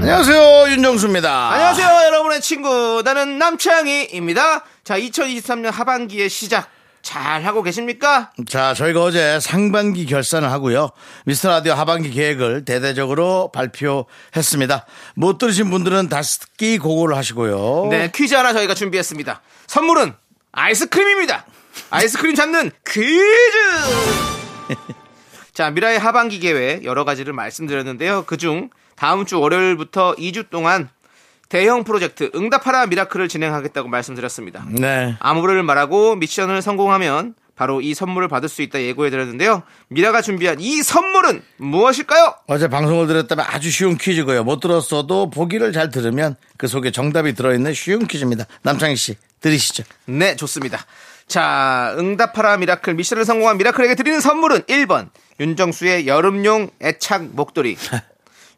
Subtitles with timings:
[0.00, 1.50] 안녕하세요 윤정수입니다.
[1.52, 3.02] 안녕하세요, 여러분의 친구.
[3.04, 4.64] 나는 남창희입니다.
[4.82, 6.70] 자, 2023년 하반기의 시작.
[7.02, 8.30] 잘 하고 계십니까?
[8.46, 10.90] 자 저희가 어제 상반기 결산을 하고요.
[11.24, 14.84] 미스터 라디오 하반기 계획을 대대적으로 발표했습니다.
[15.14, 17.88] 못 들으신 분들은 다시 듣기 고고를 하시고요.
[17.90, 19.40] 네, 퀴즈 하나 저희가 준비했습니다.
[19.66, 20.12] 선물은
[20.52, 21.46] 아이스크림입니다.
[21.90, 23.54] 아이스크림 잡는 퀴즈!
[25.54, 28.24] 자, 미라의 하반기 계획 여러 가지를 말씀드렸는데요.
[28.26, 28.68] 그중
[29.00, 30.90] 다음 주 월요일부터 2주 동안
[31.48, 34.66] 대형 프로젝트 응답하라 미라클을 진행하겠다고 말씀드렸습니다.
[34.68, 35.16] 네.
[35.20, 39.62] 암호를 말하고 미션을 성공하면 바로 이 선물을 받을 수 있다 예고해 드렸는데요.
[39.88, 42.34] 미라가 준비한 이 선물은 무엇일까요?
[42.46, 44.44] 어제 방송을 들었다면 아주 쉬운 퀴즈고요.
[44.44, 48.44] 못 들었어도 보기를 잘 들으면 그 속에 정답이 들어있는 쉬운 퀴즈입니다.
[48.60, 49.82] 남창희 씨 들으시죠.
[50.04, 50.78] 네, 좋습니다.
[51.26, 55.08] 자, 응답하라 미라클 미션을 성공한 미라클에게 드리는 선물은 1번
[55.40, 57.78] 윤정수의 여름용 애착 목도리.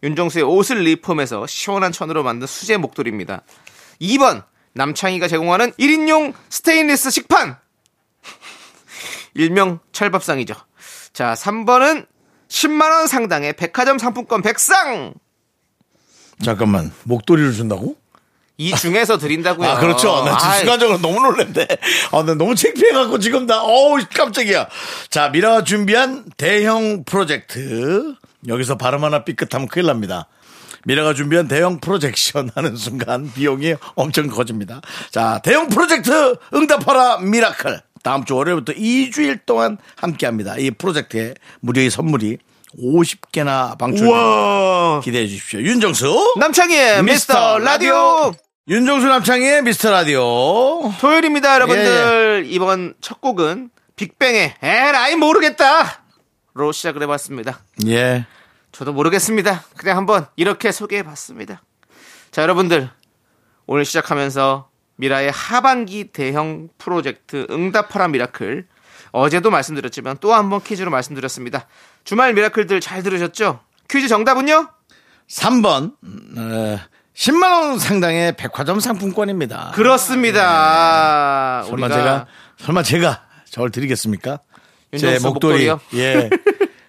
[0.02, 3.42] 윤정수의 옷을 리폼해서 시원한 천으로 만든 수제 목도리입니다.
[4.00, 7.56] 2번 남창희가 제공하는 1인용 스테인리스 식판.
[9.34, 10.54] 일명 철밥상이죠.
[11.12, 12.06] 자, 3번은
[12.48, 15.14] 10만원 상당의 백화점 상품권 백상!
[16.42, 17.96] 잠깐만 목도리를 준다고?
[18.58, 19.68] 이 중에서 드린다고요.
[19.68, 20.22] 아 그렇죠.
[20.24, 21.66] 나 지금 순간적으로 너무 놀랐네.
[22.12, 24.68] 아, 나 너무 창피해갖고 지금 나 어우 깜짝이야.
[25.08, 28.14] 자 미라가 준비한 대형 프로젝트
[28.48, 30.28] 여기서 발음 하나 삐끗하면 큰일 납니다.
[30.84, 34.80] 미라가 준비한 대형 프로젝션 하는 순간 비용이 엄청 커집니다.
[35.10, 37.80] 자, 대형 프로젝트 응답하라 미라클.
[38.02, 40.56] 다음 주 월요일부터 2주일 동안 함께 합니다.
[40.58, 42.38] 이 프로젝트에 무료의 선물이
[42.80, 44.08] 50개나 방출.
[45.04, 45.60] 기대해 주십시오.
[45.60, 46.34] 윤정수.
[46.38, 48.32] 남창희의 미스터 라디오!
[48.68, 50.92] 윤정수 남창희의 미스터 라디오.
[51.00, 52.44] 토요일입니다, 여러분들.
[52.46, 56.01] 이번 첫 곡은 빅뱅의 에라이 모르겠다!
[56.54, 57.60] 로 시작을 해봤습니다.
[57.86, 58.26] 예.
[58.72, 59.64] 저도 모르겠습니다.
[59.76, 61.62] 그냥 한번 이렇게 소개해봤습니다.
[62.30, 62.90] 자, 여러분들.
[63.66, 68.66] 오늘 시작하면서 미라의 하반기 대형 프로젝트 응답하라 미라클.
[69.12, 71.66] 어제도 말씀드렸지만 또 한 번 퀴즈로 말씀드렸습니다.
[72.04, 73.60] 주말 미라클들 잘 들으셨죠?
[73.88, 74.68] 퀴즈 정답은요?
[75.28, 75.94] 3번,
[76.38, 76.78] 어,
[77.14, 79.72] 10만원 상당의 백화점 상품권입니다.
[79.74, 81.62] 그렇습니다.
[81.64, 82.26] 설마 우리가 제가,
[82.58, 84.38] 설마 제가 저를 드리겠습니까?
[84.98, 85.66] 제 목도리.
[85.68, 85.80] 목도리요?
[85.94, 86.30] 예.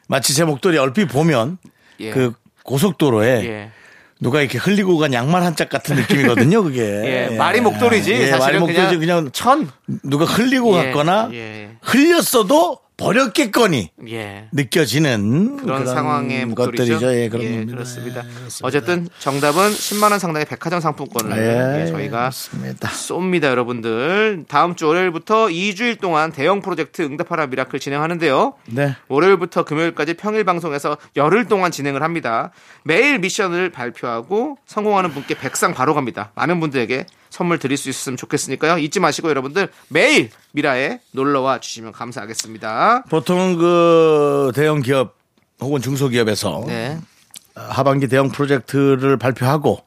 [0.07, 1.57] 마치 제 목도리 얼핏 보면
[1.99, 2.11] 예.
[2.11, 2.33] 그
[2.63, 3.71] 고속도로에 예.
[4.19, 6.81] 누가 이렇게 흘리고 간 양말 한 짝 같은 느낌이거든요, 그게.
[7.31, 8.11] 예, 말이 목도리지.
[8.13, 8.97] 예, 사실은 말이 목도리지.
[8.97, 9.69] 그냥 그냥 천.
[10.03, 11.71] 누가 흘리고 예, 갔거나 예.
[11.81, 14.47] 흘렸어도 버렸겠거니 예.
[14.51, 16.99] 느껴지는 그런, 상황의 목도리죠.
[16.99, 17.15] 것들이죠.
[17.15, 17.65] 예, 그런 예.
[17.65, 18.23] 그렇습니다.
[18.23, 18.67] 예, 그렇습니다.
[18.67, 22.89] 어쨌든 정답은 10만 원 상당의 백화점 상품권을 예, 예, 저희가 그렇습니다.
[22.89, 24.45] 쏩니다, 여러분들.
[24.47, 28.53] 다음 주 월요일부터 2주일 동안 대형 프로젝트 응답하라 미라클 진행하는데요.
[28.67, 28.95] 네.
[29.07, 32.51] 월요일부터 금요일까지 평일 방송에서 열흘 동안 진행을 합니다.
[32.83, 36.31] 매일 미션을 발표하고 성공하는 분께 백상 바로 갑니다.
[36.35, 38.77] 많은 분들에게 선물 드릴 수 있었으면 좋겠으니까요.
[38.77, 43.05] 잊지 마시고 여러분들 매일 미라에 놀러와 주시면 감사하겠습니다.
[43.09, 45.15] 보통 그 대형 기업
[45.59, 46.99] 혹은 중소기업에서 네.
[47.55, 49.79] 하반기 대형 프로젝트를 발표하고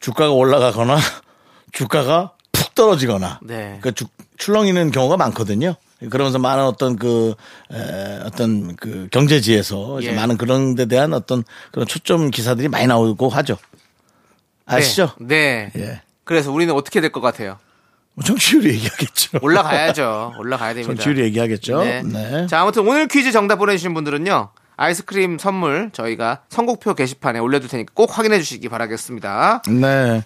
[0.00, 0.98] 주가가 올라가거나
[1.72, 3.78] 주가가 푹 떨어지거나 네.
[3.80, 4.04] 그 주-
[4.36, 5.74] 출렁이는 경우가 많거든요.
[6.10, 7.34] 그러면서 많은 어떤 그
[7.72, 10.12] 에, 어떤 그 경제지에서 예.
[10.12, 11.42] 많은 그런 데 대한 어떤
[11.72, 13.56] 그런 초점 기사들이 많이 나오고 하죠.
[14.66, 15.12] 아시죠?
[15.18, 15.70] 네.
[15.74, 15.80] 네.
[15.82, 16.02] 예.
[16.26, 17.58] 그래서 우리는 어떻게 될 것 같아요?
[18.14, 19.38] 뭐 청취율이 얘기하겠죠.
[19.42, 20.34] 올라가야죠.
[20.38, 20.94] 올라가야 됩니다.
[20.94, 21.82] 청취율이 얘기하겠죠.
[21.84, 22.02] 네.
[22.02, 22.46] 네.
[22.46, 24.50] 자, 아무튼 오늘 퀴즈 정답 보내주신 분들은요.
[24.78, 29.62] 아이스크림 선물 저희가 선곡표 게시판에 올려둘 테니까 꼭 확인해 주시기 바라겠습니다.
[29.68, 30.22] 네.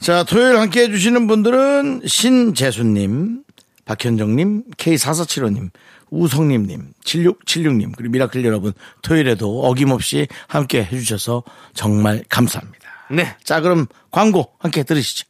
[0.00, 3.44] 자, 토요일 함께 해주시는 분들은 신재수님,
[3.86, 5.70] 박현정님, K4475님,
[6.10, 8.72] 우성님님, 7676님, 그리고 미라클 여러분,
[9.02, 11.42] 토요일에도 어김없이 함께 해주셔서
[11.74, 12.84] 정말 감사합니다.
[13.10, 13.36] 네.
[13.44, 15.26] 자, 그럼 광고 함께 들으시죠.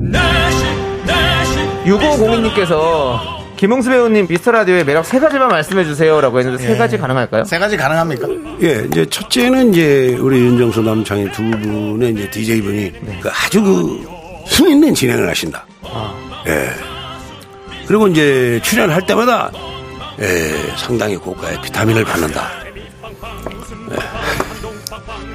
[0.00, 0.64] 내시
[1.06, 1.58] 내시
[1.90, 3.18] 6502님께서
[3.56, 7.44] 김홍수 배우님 미스터 라디오의 매력 세 가지만 말씀해 주세요라고 했는데 세 가지 가능할까요?
[7.44, 8.26] 세 가지 가능합니까?
[8.62, 14.20] 예, 이제 첫째는 이제 우리 윤정수 남창희 두 분의 이제 DJ 분이 그 아주 그
[14.50, 15.64] 힘 있는 진행을 하신다.
[16.48, 16.70] 예.
[17.86, 19.50] 그리고 이제 출연할 때마다
[20.20, 22.50] 예, 상당히 고가의 비타민을 받는다.
[23.92, 23.96] 예.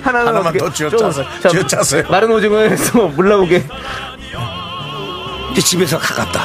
[0.04, 2.04] 하나는 하나만 어떻게- 더 자, 쥐어짜세요.
[2.10, 3.64] 마른 오징어에서 물 나오게.
[5.62, 6.42] 집에서 가깝다.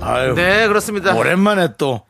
[0.00, 1.14] 아유, 네, 그렇습니다.
[1.14, 2.02] 오랜만에 또.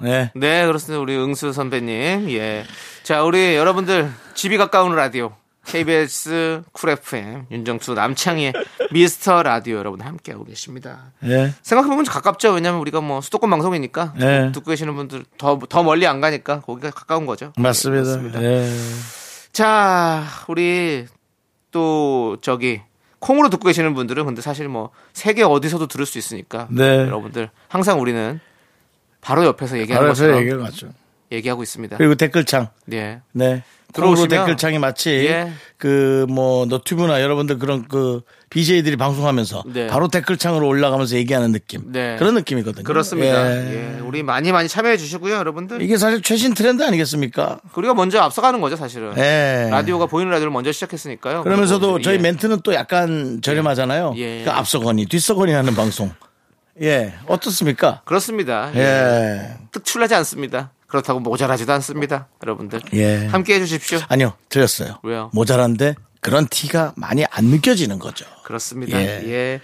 [0.00, 0.30] 네.
[0.34, 1.00] 네, 그렇습니다.
[1.00, 2.30] 우리 응수 선배님.
[2.30, 2.64] 예.
[3.02, 5.32] 자, 우리 여러분들 집이 가까운 라디오.
[5.66, 8.52] KBS 쿨 FM 윤정수 남창희의
[8.92, 11.12] 미스터 라디오 여러분 함께하고 계십니다.
[11.24, 11.52] 예.
[11.62, 12.52] 생각해보면 가깝죠.
[12.52, 14.52] 왜냐면 우리가 뭐 수도권 방송이니까 네.
[14.52, 17.52] 듣고 계시는 분들 더, 더 멀리 안 가니까 거기가 가까운 거죠.
[17.58, 18.04] 맞습니다.
[18.04, 18.42] 네, 그렇습니다.
[18.44, 18.70] 예.
[19.52, 21.06] 자, 우리
[21.72, 22.80] 또 저기
[23.18, 26.98] 콩으로 듣고 계시는 분들은 근데 사실 뭐 세계 어디서도 들을 수 있으니까 네.
[26.98, 28.40] 여러분들 항상 우리는
[29.20, 30.90] 바로 옆에서 얘기하는 알아서 것처럼 얘기를 맞죠.
[31.32, 31.96] 얘기하고 있습니다.
[31.96, 32.68] 그리고 댓글창.
[32.86, 33.20] 네.
[33.32, 33.62] 네.
[33.92, 35.52] 들어오시면- 댓글창이 마치 예.
[35.78, 38.20] 그뭐 너튜브나 여러분들 그런 그
[38.50, 39.86] BJ들이 방송하면서 네.
[39.86, 41.92] 바로 댓글창으로 올라가면서 얘기하는 느낌.
[41.92, 42.16] 네.
[42.18, 42.84] 그런 느낌이거든요.
[42.84, 43.50] 그렇습니다.
[43.56, 43.96] 예.
[43.96, 44.00] 예.
[44.00, 45.80] 우리 많이 많이 참여해 주시고요, 여러분들.
[45.82, 47.60] 이게 사실 최신 트렌드 아니겠습니까?
[47.74, 49.14] 우리가 먼저 앞서가는 거죠, 사실은.
[49.16, 49.68] 예.
[49.70, 51.42] 라디오가 보이는 라디오를 먼저 시작했으니까요.
[51.44, 52.18] 그러면서도 저희 예.
[52.18, 54.14] 멘트는 또 약간 저렴하잖아요.
[54.18, 54.44] 예.
[54.44, 56.10] 그 앞서거니 뒤서거니 하는 방송.
[56.82, 57.14] 예.
[57.26, 58.02] 어떻습니까?
[58.04, 58.70] 그렇습니다.
[58.74, 58.80] 예.
[58.80, 59.56] 예.
[59.72, 60.72] 특출나지 않습니다.
[60.86, 62.80] 그렇다고 모자라지도 않습니다, 여러분들.
[62.94, 63.26] 예.
[63.26, 64.00] 함께 해주십시오.
[64.08, 64.34] 아니요.
[64.48, 64.98] 틀렸어요.
[65.02, 65.30] 왜요?
[65.34, 68.24] 모자란데 그런 티가 많이 안 느껴지는 거죠.
[68.44, 68.98] 그렇습니다.
[69.00, 69.22] 예.
[69.26, 69.60] 예.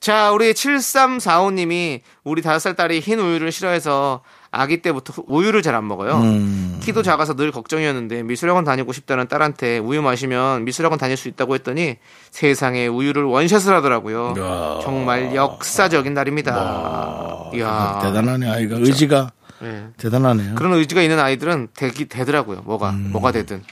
[0.00, 5.86] 자, 우리 7345님이 우리 다섯 살 딸이 흰 우유를 싫어해서 아기 때부터 우유를 잘 안
[5.86, 6.16] 먹어요.
[6.18, 6.78] 음.
[6.82, 11.96] 키도 작아서 늘 걱정이었는데 미술학원 다니고 싶다는 딸한테 우유 마시면 미술학원 다닐 수 있다고 했더니
[12.30, 14.80] 세상에 우유를 원샷을 하더라고요.
[14.82, 17.50] 정말 역사적인 날입니다.
[17.54, 18.00] 이야.
[18.02, 19.32] 대단하네 아이가 의지가
[19.62, 19.88] 예.
[19.96, 20.54] 대단하네요.
[20.54, 22.62] 그런 의지가 있는 아이들은 되기 되더라고요.
[22.62, 23.62] 뭐가 뭐가 되든.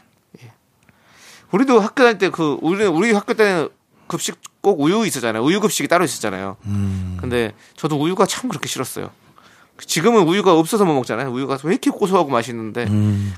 [0.43, 0.53] 예.
[1.51, 3.69] 우리도 학교 다닐 때 그 우리 우리 학교 때는
[4.07, 5.43] 급식 꼭 우유 있었잖아요.
[5.45, 6.57] 우유 급식이 따로 있었잖아요.
[7.21, 9.11] 근데 저도 우유가 참 그렇게 싫었어요.
[9.79, 11.31] 지금은 우유가 없어서 못 먹잖아요.
[11.31, 12.87] 우유가 왜 이렇게 고소하고 맛있는데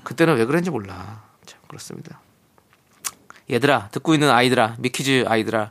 [0.04, 1.22] 그때는 왜 그랬는지 몰라.
[1.46, 2.20] 참 그렇습니다.
[3.50, 5.70] 얘들아 듣고 있는 아이들아 미키즈 아이들아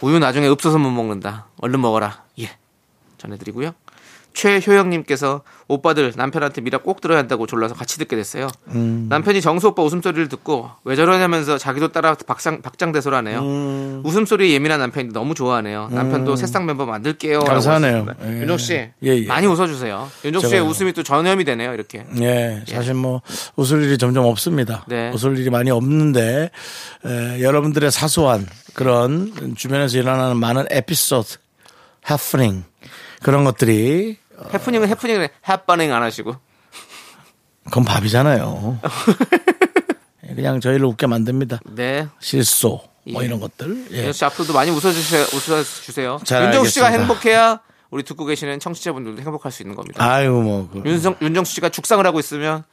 [0.00, 1.46] 우유 나중에 없어서 못 먹는다.
[1.58, 2.24] 얼른 먹어라.
[2.40, 2.50] 예.
[3.18, 3.72] 전해드리고요.
[4.34, 8.48] 최효영님께서 오빠들 남편한테 미라 꼭 들어야 한다고 졸라서 같이 듣게 됐어요.
[8.66, 14.02] 남편이 정수 오빠 웃음소리를 듣고 왜 저러냐면서 자기도 따라 박상, 박장대소를 하네요.
[14.04, 15.88] 웃음소리에 예민한 남편이 너무 좋아하네요.
[15.90, 17.40] 남편도 새싹 멤버 만들게요.
[17.40, 18.06] 감사하네요.
[18.24, 18.40] 예.
[18.40, 19.26] 윤정 씨 예, 예.
[19.26, 20.10] 많이 웃어주세요.
[20.24, 20.60] 윤정 씨의.
[20.60, 21.72] 웃음이 또 전염이 되네요.
[21.74, 22.04] 이렇게.
[22.20, 23.22] 예, 사실 뭐
[23.56, 24.84] 웃을 일이 점점 없습니다.
[24.88, 25.10] 네.
[25.14, 26.50] 웃을 일이 많이 없는데
[27.04, 31.36] 에, 여러분들의 사소한 그런 주변에서 일어나는 많은 에피소드,
[32.10, 32.64] 해프닝
[33.22, 34.18] 그런 것들이
[34.52, 36.34] 해프닝은 해프닝을 해빠닝 안 하시고.
[37.64, 38.78] 그건 밥이잖아요.
[40.28, 41.60] 예, 그냥 저희를 웃게 만듭니다.
[41.74, 42.06] 네.
[42.20, 42.80] 실소
[43.12, 43.26] 뭐 예.
[43.26, 43.86] 이런 것들.
[43.92, 43.96] 예.
[43.98, 45.22] 윤정 씨 앞으로도 많이 웃어주세요.
[45.34, 46.20] 웃어주세요.
[46.24, 46.86] 잘 윤정 씨가.
[46.88, 47.60] 행복해야
[47.90, 50.04] 우리 듣고 계시는 청취자분들도 행복할 수 있는 겁니다.
[50.04, 50.70] 아이고 뭐.
[50.72, 52.64] 그- 윤정, 윤정수 씨가 죽상을 하고 있으면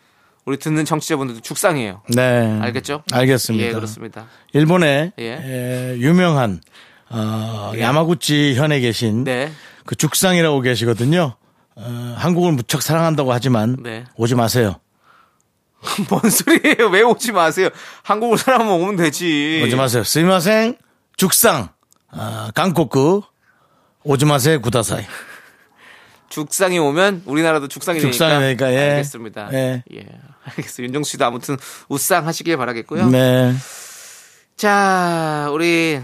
[0.46, 2.02] 우리 듣는 청취자분들도 죽상이에요.
[2.16, 2.60] 네.
[2.62, 3.04] 알겠죠?
[3.12, 3.68] 알겠습니다.
[3.68, 4.28] 예, 그렇습니다.
[4.54, 5.24] 일본의 예.
[5.34, 6.62] 에, 유명한
[7.10, 9.52] 어, 야마구치 현에 계신 네.
[9.86, 11.36] 그 죽상이라고 계시거든요.
[11.82, 14.04] 어, 한국을 무척 사랑한다고 하지만 네.
[14.18, 14.76] 오지 마세요.
[16.10, 16.90] 뭔 소리예요?
[16.92, 17.70] 왜 오지 마세요?
[18.04, 19.62] 한국을 사람만 오면 되지.
[19.66, 20.04] 오지 마세요.
[20.04, 20.76] 스미마생
[21.16, 21.70] 죽상
[22.12, 23.22] 아, 강코크
[24.04, 25.06] 오지 마세요 구다사이.
[26.30, 28.12] 죽상이 오면 우리나라도 죽상이 되니까.
[28.12, 28.92] 죽상이 되니까, 예.
[28.92, 29.50] 알겠습니다.
[29.54, 29.84] 예.
[29.96, 30.06] 예.
[30.46, 30.86] 알겠어요.
[30.86, 33.10] 윤정수 씨도 아무튼 웃상 하시길 바라겠고요.
[33.10, 33.54] 네.
[34.58, 36.02] 자, 우리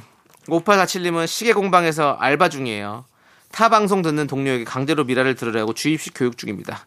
[0.47, 3.05] 5847님은 시계 공방에서 알바 중이에요.
[3.55, 6.85] 타 방송 듣는 동료에게 강제로 미라를 들으라고 주입식 교육 중입니다.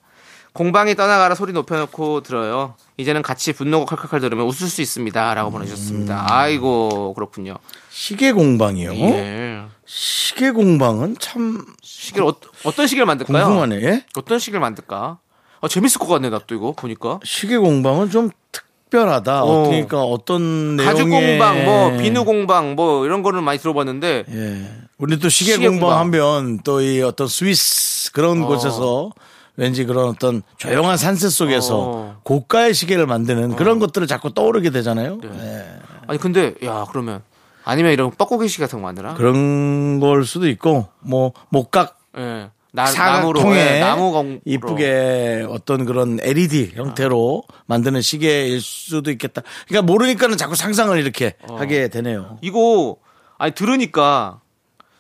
[0.53, 2.75] 공방에 떠나가라 소리 높여놓고 들어요.
[2.99, 5.33] 이제는 같이 분노가 칼칼칼 들으면 웃을 수 있습니다.
[5.33, 6.27] 라고 보내주셨습니다.
[6.29, 7.55] 아이고, 그렇군요.
[7.89, 8.93] 시계 공방이요.
[8.97, 9.63] 예.
[9.87, 12.35] 시계 공방은 참 시계를 어,
[12.65, 13.45] 어떤 시계를 만들까요?
[13.47, 13.77] 궁금하네.
[13.83, 14.05] 예?
[14.19, 15.19] 어떤 시계를 만들까?
[15.63, 17.19] 아, 재밌을 것 같네, 나 또 이거 보니까.
[17.25, 19.45] 시계 공방은 좀 특별하다.
[19.45, 19.69] 어.
[19.69, 24.88] 그러니까 어떤 내용의 가죽 공방, 뭐 비누 공방, 뭐 이런 거는 많이 들어봤는데 예.
[24.99, 25.99] 우리 또 시계, 시계 공방 공방.
[26.01, 28.47] 하면 또 이 어떤 스위스 그런 어.
[28.47, 29.11] 곳에서
[29.57, 32.21] 왠지 그런 어떤 조용한 산세 속에서 어.
[32.25, 35.19] 고가의 시계를 만드는 그런 것들을 자꾸 떠오르게 되잖아요.
[35.23, 35.29] 네.
[35.41, 35.67] 예.
[36.07, 37.23] 아니 근데 야 그러면
[37.65, 39.15] 아니면 이런 뻐꾸기 시계 같은 거 만드나?
[39.15, 42.51] 그런 걸 수도 있고 뭐 목각 예.
[42.71, 49.43] 나, 나무로 사각통에 예, 나무 공 이쁘게 어떤 그런 LED 형태로 만드는 시계일 수도 있겠다.
[49.67, 51.57] 그러니까 모르니까는 자꾸 상상을 이렇게 어.
[51.57, 52.39] 하게 되네요.
[52.43, 52.97] 이거
[53.39, 54.41] 아니 들으니까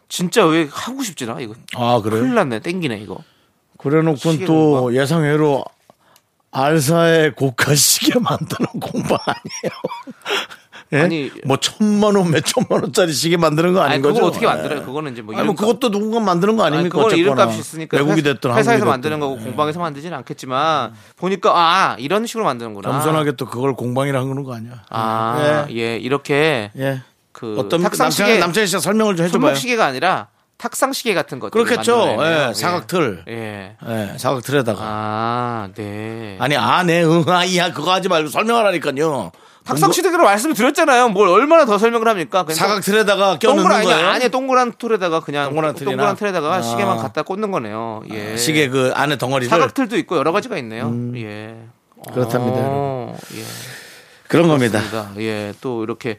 [0.08, 2.22] 진짜 왜 하고 싶지나 이거 아 그래요?
[2.22, 3.18] 큰일 났네 땡기네 이거
[3.78, 4.94] 그래놓고 또?
[4.94, 5.64] 예상외로
[6.50, 9.80] 알사의 고가 시계 만드는 공방 아니에요.
[10.94, 11.00] 예?
[11.02, 14.14] 아니 뭐 천만 원, 몇 천만 원짜리 시계 만드는 거 아닌 아니 거죠?
[14.14, 14.48] 그거 어떻게 예.
[14.48, 14.82] 만들어요?
[14.86, 16.98] 그거는 이제 뭐 아니 뭐 그것도 누군가 만드는 거 아니, 아닙니까?
[17.00, 17.20] 어쨌거나.
[17.20, 19.20] 이름값이 있으니까 외국이 회- 됐든 회사에서 한국이 만드는 됐든.
[19.36, 22.90] 거고 공방에서 만들지는 않겠지만 보니까 아 이런 식으로 만드는구나.
[22.90, 24.82] 겸손하게 또 그걸 공방이라 하는 거 아니야?
[24.88, 27.02] 아, 예, 이렇게 예.
[27.38, 29.50] 그 어떤 탁상시계 남창희 씨가 설명을 좀 해줘봐요.
[29.50, 30.26] 손목시계가 아니라
[30.56, 32.16] 탁상시계 같은 것 그렇겠죠.
[32.20, 33.22] 예, 사각틀.
[33.28, 33.76] 예.
[33.88, 34.80] 예, 사각틀에다가.
[34.82, 36.36] 아, 네.
[36.40, 39.30] 아니, 아, 네, 응, 아, 이야, 그거 하지 말고 설명하라니까요.
[39.64, 41.10] 탁상시계로 말씀을 드렸잖아요.
[41.10, 42.44] 뭘 얼마나 더 설명을 합니까?
[42.48, 44.08] 사각틀에다가 껴넣는 동그란 아니, 거예요?
[44.08, 45.90] 아니 동그란 틀에다가 그냥 동그란 틀이나?
[45.92, 46.62] 동그란 틀에다가 아.
[46.62, 48.02] 시계만 갖다 꽂는 거네요.
[48.10, 48.36] 예.
[48.36, 49.48] 시계 그 안에 덩어리를.
[49.48, 50.92] 사각틀도 있고 여러 가지가 있네요.
[51.16, 51.54] 예.
[52.12, 53.42] 그렇답니다, 어, 예.
[54.26, 54.80] 그런 겁니다.
[54.80, 55.20] 그렇습니다.
[55.20, 56.18] 예, 또 이렇게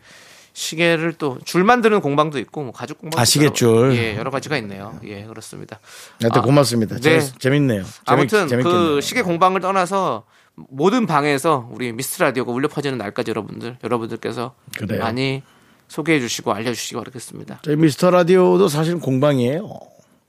[0.54, 3.96] 시계를 또 줄 만드는 공방도 있고 뭐 가죽 공방 아, 시계줄.
[3.96, 5.00] 예, 여러 가지가 있네요.
[5.06, 5.80] 예, 그렇습니다.
[6.22, 6.96] 하여튼 아, 고맙습니다.
[6.96, 7.02] 네.
[7.02, 7.84] 재밌, 재밌네요.
[8.06, 9.02] 아무튼 재밌, 그 재밌겠네요.
[9.02, 10.24] 시계 공방을 떠나서
[10.56, 15.00] 모든 방에서 우리 미스트 라디오가 울려 퍼지는 날까지 여러분들 여러분들께서 그래요.
[15.02, 15.42] 많이
[15.88, 17.60] 소개해 주시고 알려 주시기 바라겠습니다.
[17.64, 19.70] 저희 미스터 라디오도 사실 공방이에요.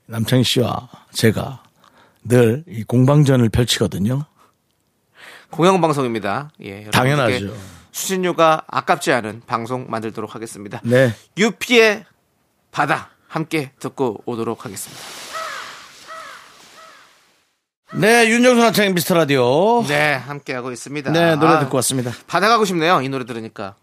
[0.07, 1.63] 남창희 씨와 제가
[2.23, 4.25] 늘 이 공방전을 펼치거든요.
[5.49, 6.51] 공영 방송입니다.
[6.63, 7.53] 예, 당연하죠.
[7.91, 10.81] 수신료가 아깝지 않은 방송 만들도록 하겠습니다.
[10.83, 11.13] 네.
[11.37, 12.05] 유피의
[12.71, 15.01] 바다 함께 듣고 오도록 하겠습니다.
[17.93, 19.83] 네, 윤정수 남창희 미스터 라디오.
[19.85, 21.11] 네, 함께 하고 있습니다.
[21.11, 22.11] 네, 노래 아, 듣고 왔습니다.
[22.27, 23.01] 바다 가고 싶네요.
[23.01, 23.75] 이 노래 들으니까.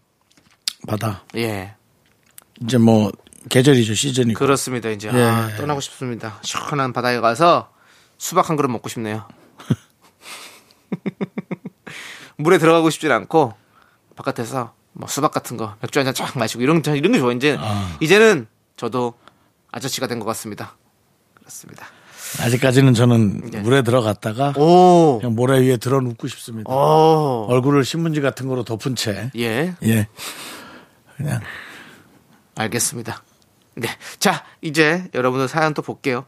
[0.87, 1.23] 바다.
[1.35, 1.75] 예.
[2.61, 3.11] 이제 뭐
[3.49, 4.39] 계절이죠, 시즌이고.
[4.39, 4.89] 그렇습니다.
[4.89, 5.21] 이제 예.
[5.21, 6.39] 아, 떠나고 싶습니다.
[6.41, 7.71] 시원한 바다에 가서
[8.17, 9.27] 수박 한 그릇 먹고 싶네요.
[12.37, 13.53] 물에 들어가고 싶진 않고
[14.23, 17.31] 바깥에서 뭐 수박 같은 거 맥주 한잔 쫙 마시고 이런 저- 이런 게 좋아.
[17.31, 17.95] 이제 아.
[18.01, 19.13] 이제는 저도
[19.71, 20.75] 아저씨가 된 것 같습니다.
[21.35, 21.85] 그렇습니다.
[22.41, 23.59] 아직까지는 저는 네.
[23.61, 26.71] 물에 들어갔다가 오, 그냥 모래 위에 들어 눕고 싶습니다.
[26.71, 29.31] 오, 얼굴을 신문지 같은 거로 덮은 채.
[29.37, 30.07] 예, 예.
[31.17, 31.39] 그냥
[32.55, 33.23] 알겠습니다.
[33.75, 33.87] 네,
[34.19, 36.25] 자 이제 여러분들 사연 또 볼게요.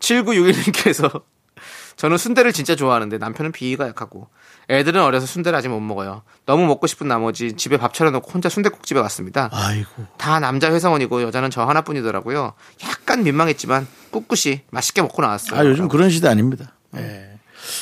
[0.00, 1.22] 7961님께서
[1.96, 4.28] 저는 순대를 진짜 좋아하는데 남편은 비위가 약하고
[4.70, 6.22] 애들은 어려서 순대를 아직 못 먹어요.
[6.46, 9.50] 너무 먹고 싶은 나머지 집에 밥 차려놓고 혼자 순대국집에 갔습니다.
[9.52, 10.06] 아이고.
[10.16, 12.52] 다 남자 회사원이고 여자는 저 하나뿐이더라고요.
[12.84, 15.60] 약간 민망했지만 꿋꿋이 맛있게 먹고 나왔어요.
[15.60, 16.72] 아, 요즘 그런 시대 아닙니다.
[16.96, 17.33] 예.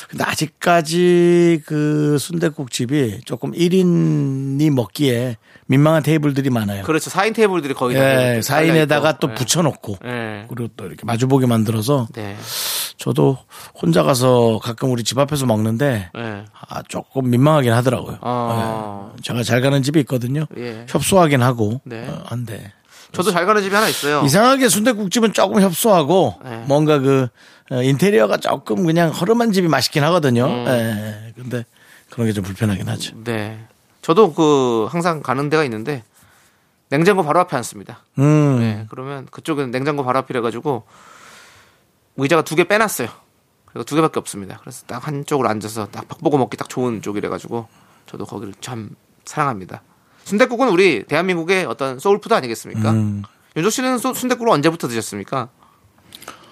[0.09, 5.37] 근데 아직까지 그 순대국 집이 조금 1인이 먹기에
[5.67, 6.83] 민망한 테이블들이 많아요.
[6.83, 7.09] 그렇죠.
[7.09, 9.19] 4인 테이블들이 거의 다 예, 이렇게 사인에다가 깔려있고.
[9.27, 9.35] 또 예.
[9.35, 10.45] 붙여놓고 예.
[10.49, 12.35] 그리고 또 이렇게 마주보게 만들어서 네.
[12.97, 13.37] 저도
[13.81, 16.45] 혼자 가서 가끔 우리 집 앞에서 먹는데 예.
[16.67, 18.17] 아, 조금 민망하긴 하더라고요.
[18.21, 19.13] 어.
[19.17, 19.21] 예.
[19.21, 20.45] 제가 잘 가는 집이 있거든요.
[20.57, 20.85] 예.
[20.89, 22.07] 협소하긴 하고 네.
[22.07, 22.71] 어, 한데
[23.13, 24.23] 저도 잘 가는 집이 하나 있어요.
[24.25, 26.63] 이상하게 순대국집은 조금 협소하고 네.
[26.67, 27.27] 뭔가 그 어,
[27.71, 30.45] 인테리어가 조금 그냥 허름한 집이 맛있긴 하거든요.
[30.45, 30.65] 음.
[30.67, 31.33] 예.
[31.35, 31.65] 근데
[32.09, 33.15] 그런 게 좀 불편하긴 하죠.
[33.23, 33.65] 네.
[34.01, 36.03] 저도 그 항상 가는 데가 있는데
[36.89, 38.03] 냉장고 바로 앞에 앉습니다.
[38.19, 38.59] 음.
[38.59, 38.85] 네.
[38.89, 40.83] 그러면 그쪽은 냉장고 바로 앞이라 가지고
[42.17, 43.07] 의자가 두 개 빼놨어요.
[43.65, 44.59] 그리고 두 개밖에 없습니다.
[44.61, 47.67] 그래서 딱 한쪽으로 앉아서 딱 밥 보고 먹기 딱 좋은 쪽이라 가지고
[48.05, 48.91] 저도 거기를 참
[49.25, 49.81] 사랑합니다.
[50.25, 52.91] 순대국은 우리 대한민국의 어떤 soul food 아니겠습니까?
[52.91, 53.23] 음.
[53.55, 55.49] 윤정수 씨는 소- 순댓국을 언제부터 드셨습니까?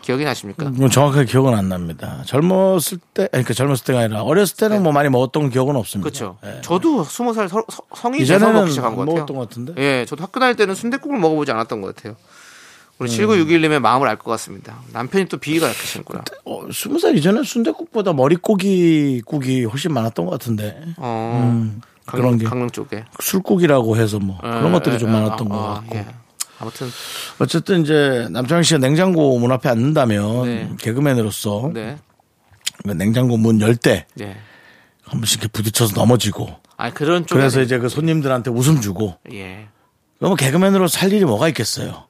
[0.01, 0.70] 기억이 나십니까?
[0.72, 2.24] 뭐 정확하게 기억은 안 납니다.
[2.25, 6.10] 젊었을 때, 아니, 그 젊었을 때가 아니라 어렸을 때는 뭐 많이 먹었던 기억은 없습니다.
[6.10, 6.38] 그렇죠.
[6.46, 6.62] 예.
[6.62, 7.48] 저도 스무 살
[7.96, 9.25] 성인 돼서 먹기 시작한 것 같아요.
[9.25, 9.77] 것.
[9.77, 12.15] 예, 저도 학교 다닐 때는 순댓국을 먹어보지 않았던 것 같아요.
[13.00, 13.17] 우리 음.
[13.17, 14.77] 7961님의 마음을 알 것 같습니다.
[14.93, 16.24] 남편이 또 비위가 약하시는구나.
[16.46, 20.79] 어, 스무 살 이전에 순대국보다 머릿고기 국이 훨씬 많았던 것 같은데.
[20.98, 22.46] 어, 음, 강릉, 그런 게.
[22.46, 23.05] 강릉 쪽에.
[23.20, 25.96] 술국이라고 해서 뭐 그런 예, 것들이 예, 좀 예, 많았던 아, 것 아, 같고.
[25.98, 26.05] 예.
[26.62, 26.88] 아무튼,
[27.39, 30.70] 어쨌든 이제 남창희 씨가 냉장고 문 앞에 앉는다면 네.
[30.80, 31.98] 개그맨으로서 네.
[32.86, 34.38] 냉장고 문 열 때한 네.
[35.10, 37.39] 번씩 이렇게 부딪혀서 넘어지고 아, 그런 쪽에.
[37.39, 39.68] 그래서 이제 그 손님들한테 웃음 주고 예.
[40.20, 42.08] 그러면 개그맨으로 살 일이 뭐가 있겠어요.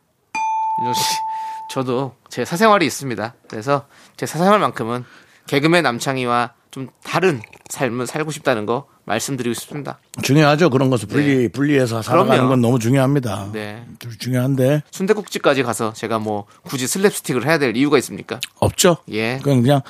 [1.71, 3.33] 저도 제 사생활이 있습니다.
[3.49, 5.05] 그래서 제 사생활만큼은
[5.47, 9.99] 개그맨 남창희와 좀 다른 삶을 살고 싶다는 거 말씀드리고 싶습니다.
[10.21, 10.69] 중요하죠.
[10.69, 12.49] 그런 것을 분리, 분리해서 살아가는 그럼요.
[12.49, 13.49] 건 너무 중요합니다.
[13.51, 13.83] 네.
[13.99, 18.39] 주- 중요한데 순대국집까지 가서 제가 뭐 굳이 슬랩스틱을 해야 될 이유가 있습니까?
[18.59, 18.97] 없죠.
[19.11, 19.37] 예.
[19.37, 19.81] 그건 그냥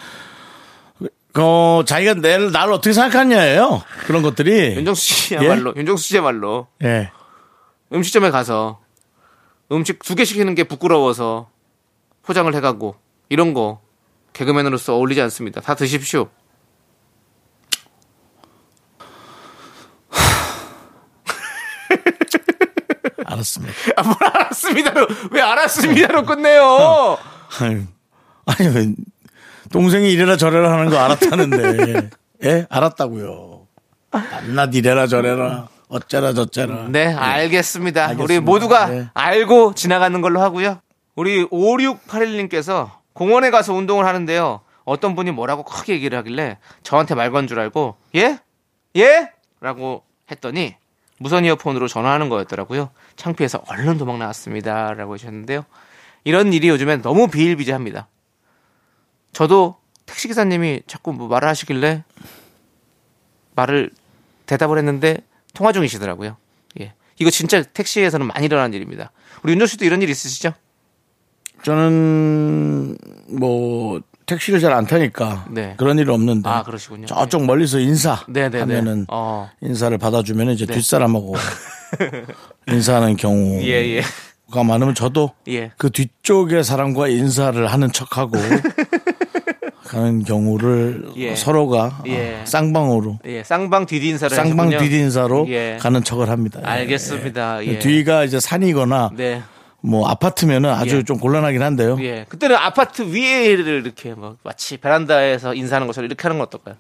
[1.37, 3.81] 어, 자기가 내, 나를 어떻게 생각하냐예요.
[4.05, 4.75] 그런 것들이.
[4.75, 7.11] 윤정수 씨야말로, 윤정수 씨야말로 예.
[7.93, 8.79] 음식점에 가서
[9.71, 11.49] 음식 두 개 시키는 게 부끄러워서
[12.23, 12.95] 포장을 해가고
[13.29, 13.81] 이런 거
[14.33, 15.61] 개그맨으로서 어울리지 않습니다.
[15.61, 16.29] 다 드십시오.
[23.31, 23.73] 알았습니다.
[23.97, 27.17] 아, 뭘 알았습니다로 왜 알았습니다로 끝내요?
[27.59, 27.83] 아유,
[28.45, 28.93] 아니, 왜
[29.71, 32.09] 동생이 이래라 저래라 하는 거 알았다는데.
[32.43, 32.65] 예?
[32.69, 33.67] 알았다고요.
[34.11, 35.67] 밤낮 이래라 저래라.
[35.87, 36.87] 어쩌라 저쩌라.
[36.89, 38.03] 네, 알겠습니다.
[38.03, 38.23] 알겠습니다.
[38.23, 39.07] 우리 모두가 네.
[39.13, 40.79] 알고 지나가는 걸로 하고요.
[41.15, 44.61] 우리 5681님께서 공원에 가서 운동을 하는데요.
[44.85, 48.39] 어떤 분이 뭐라고 크게 얘기를 하길래 저한테 말 건 줄 알고 예?
[48.97, 49.29] 예?
[49.59, 50.75] 라고 했더니
[51.21, 52.89] 무선 이어폰으로 전화하는 거였더라고요.
[53.15, 54.93] 창피해서 얼른 도망 나왔습니다.
[54.93, 55.65] 라고 하셨는데요.
[56.23, 58.07] 이런 일이 요즘엔 너무 비일비재합니다.
[59.31, 62.03] 저도 택시기사님이 자꾸 뭐 말을 하시길래
[63.55, 63.91] 말을
[64.47, 65.17] 대답을 했는데
[65.53, 66.37] 통화 중이시더라고요.
[66.79, 66.93] 예.
[67.19, 69.11] 이거 진짜 택시에서는 많이 일어나는 일입니다.
[69.43, 70.53] 우리 윤정 씨도 이런 일 있으시죠?
[71.63, 72.97] 저는
[73.27, 74.01] 뭐
[74.31, 75.73] 택시를 잘 안 타니까 네.
[75.75, 77.05] 그런 일 없는데 아, 그러시군요.
[77.05, 78.59] 저쪽 멀리서 인사 네, 네, 네.
[78.59, 79.49] 하면은 어.
[79.59, 81.35] 인사를 받아주면 이제 뒷사람하고
[82.71, 84.01] 인사하는 경우가 예, 예.
[84.63, 85.71] 많으면 저도 예.
[85.77, 88.37] 그 뒤쪽의 사람과 인사를 하는 척하고
[89.85, 91.35] 가는 경우를 예.
[91.35, 92.39] 서로가 예.
[92.45, 94.77] 쌍방으로 예, 쌍방 뒤인사를 쌍방 하셨군요.
[94.89, 95.77] 뒷인사로 예.
[95.81, 96.61] 가는 척을 합니다.
[96.63, 96.67] 예.
[96.67, 97.65] 알겠습니다.
[97.65, 97.79] 예.
[97.79, 99.41] 뒤가 이제 산이거나 네.
[99.81, 101.03] 뭐 아파트면은 아주 예.
[101.03, 101.97] 좀 곤란하긴 한데요.
[102.01, 102.25] 예.
[102.29, 106.75] 그때는 아파트 위에를 이렇게 뭐 마치 베란다에서 인사하는 것처럼 이렇게 하는 건 어떨까요?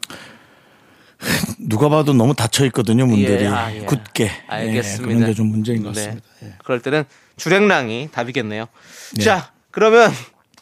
[1.59, 3.79] 누가 봐도 너무 닫혀 있거든요 문들이 예, 아, 예.
[3.85, 4.31] 굳게.
[4.47, 5.03] 알겠습니다.
[5.11, 6.01] 예, 그런 게 좀 문제인 것 네.
[6.05, 6.27] 같습니다.
[6.43, 6.53] 예.
[6.63, 7.03] 그럴 때는
[7.37, 8.65] 주랭랑이 답이겠네요.
[9.17, 9.23] 네.
[9.23, 10.11] 자, 그러면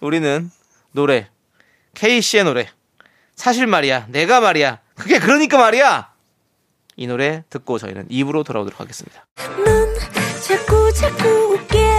[0.01, 0.49] 우리는
[0.91, 1.27] 노래
[1.93, 2.67] K 씨의 노래
[3.35, 6.09] 사실 말이야, 내가 말이야, 그게 그러니까 말이야.
[6.97, 9.25] 이 노래 듣고 저희는 입으로 돌아오도록 하겠습니다.
[9.37, 9.95] 넌
[10.41, 11.77] 자꾸 자꾸 웃게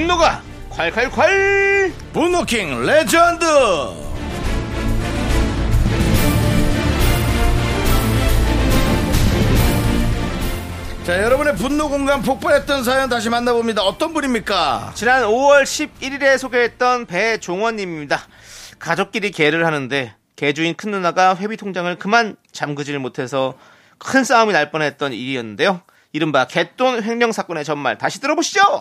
[0.00, 1.92] 분노가 콸콸콸!
[2.14, 3.44] 분노킹 레전드
[11.04, 18.22] 자 여러분의 분노 공감 폭발했던 사연 다시 만나봅니다 어떤 분입니까 지난 5월 11일에 소개했던 배종원님입니다.
[18.78, 23.52] 가족끼리 개를 하는데 개주인 큰 누나가 회비 통장을 그만 잠그질 못해서
[23.98, 25.82] 큰 싸움이 날 뻔했던 일이었는데요.
[26.12, 28.80] 이른바 개돈 횡령 사건의 전말 다시 들어보시죠.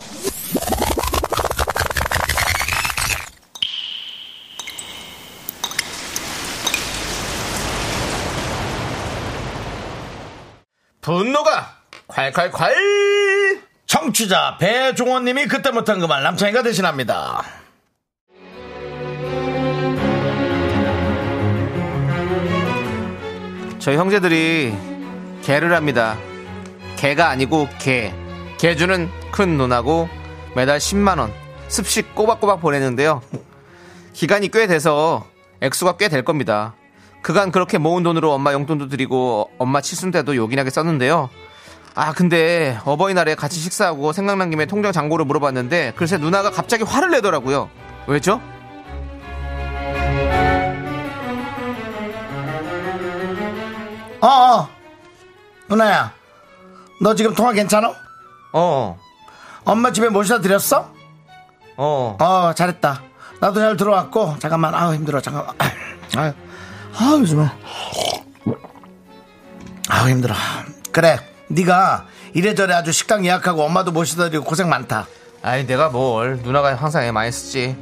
[11.09, 11.75] 분노가
[12.07, 13.61] 콸콸콸!
[13.87, 17.41] 청취자 배종원님이 그때 못한 그 말 남창이가 대신합니다
[23.79, 24.73] 저희 형제들이
[25.41, 26.15] 개를 합니다.
[26.97, 28.13] 개가 아니고 개.
[28.59, 30.09] 개주는 큰 누나고
[30.55, 31.31] 매달 10만원
[31.69, 33.21] 습식 꼬박꼬박 보내는데요.
[34.13, 35.25] 기간이 꽤 돼서
[35.61, 36.75] 액수가 꽤 될 겁니다.
[37.21, 41.29] 그간 그렇게 모은 돈으로 엄마 용돈도 드리고 엄마 치순대도 요긴하게 썼는데요.
[41.95, 47.69] 아 근데 어버이날에 같이 식사하고 생각난 김에 통장 잔고를 물어봤는데 글쎄 누나가 갑자기 화를 내더라고요.
[48.07, 48.39] 왜죠?
[54.21, 54.67] 어 어
[55.69, 56.11] 누나야
[57.01, 57.93] 너 지금 통화 괜찮아?
[58.51, 58.97] 어,
[59.63, 60.91] 엄마 집에 모셔다 드렸어?
[61.77, 62.17] 어.
[62.19, 63.01] 어 잘했다
[63.39, 65.55] 나도 잘 들어왔고 잠깐만 아우 힘들어 잠깐만
[66.17, 66.33] 아유
[66.95, 67.45] 아 요즘에.
[69.89, 70.35] 아우 힘들어.
[70.91, 75.07] 그래 네가 이래저래 아주 식당 예약하고 엄마도 모셔다 드리고 고생 많다.
[75.41, 76.37] 아니 내가 뭘.
[76.43, 77.75] 누나가 항상 애 많이 쓰지.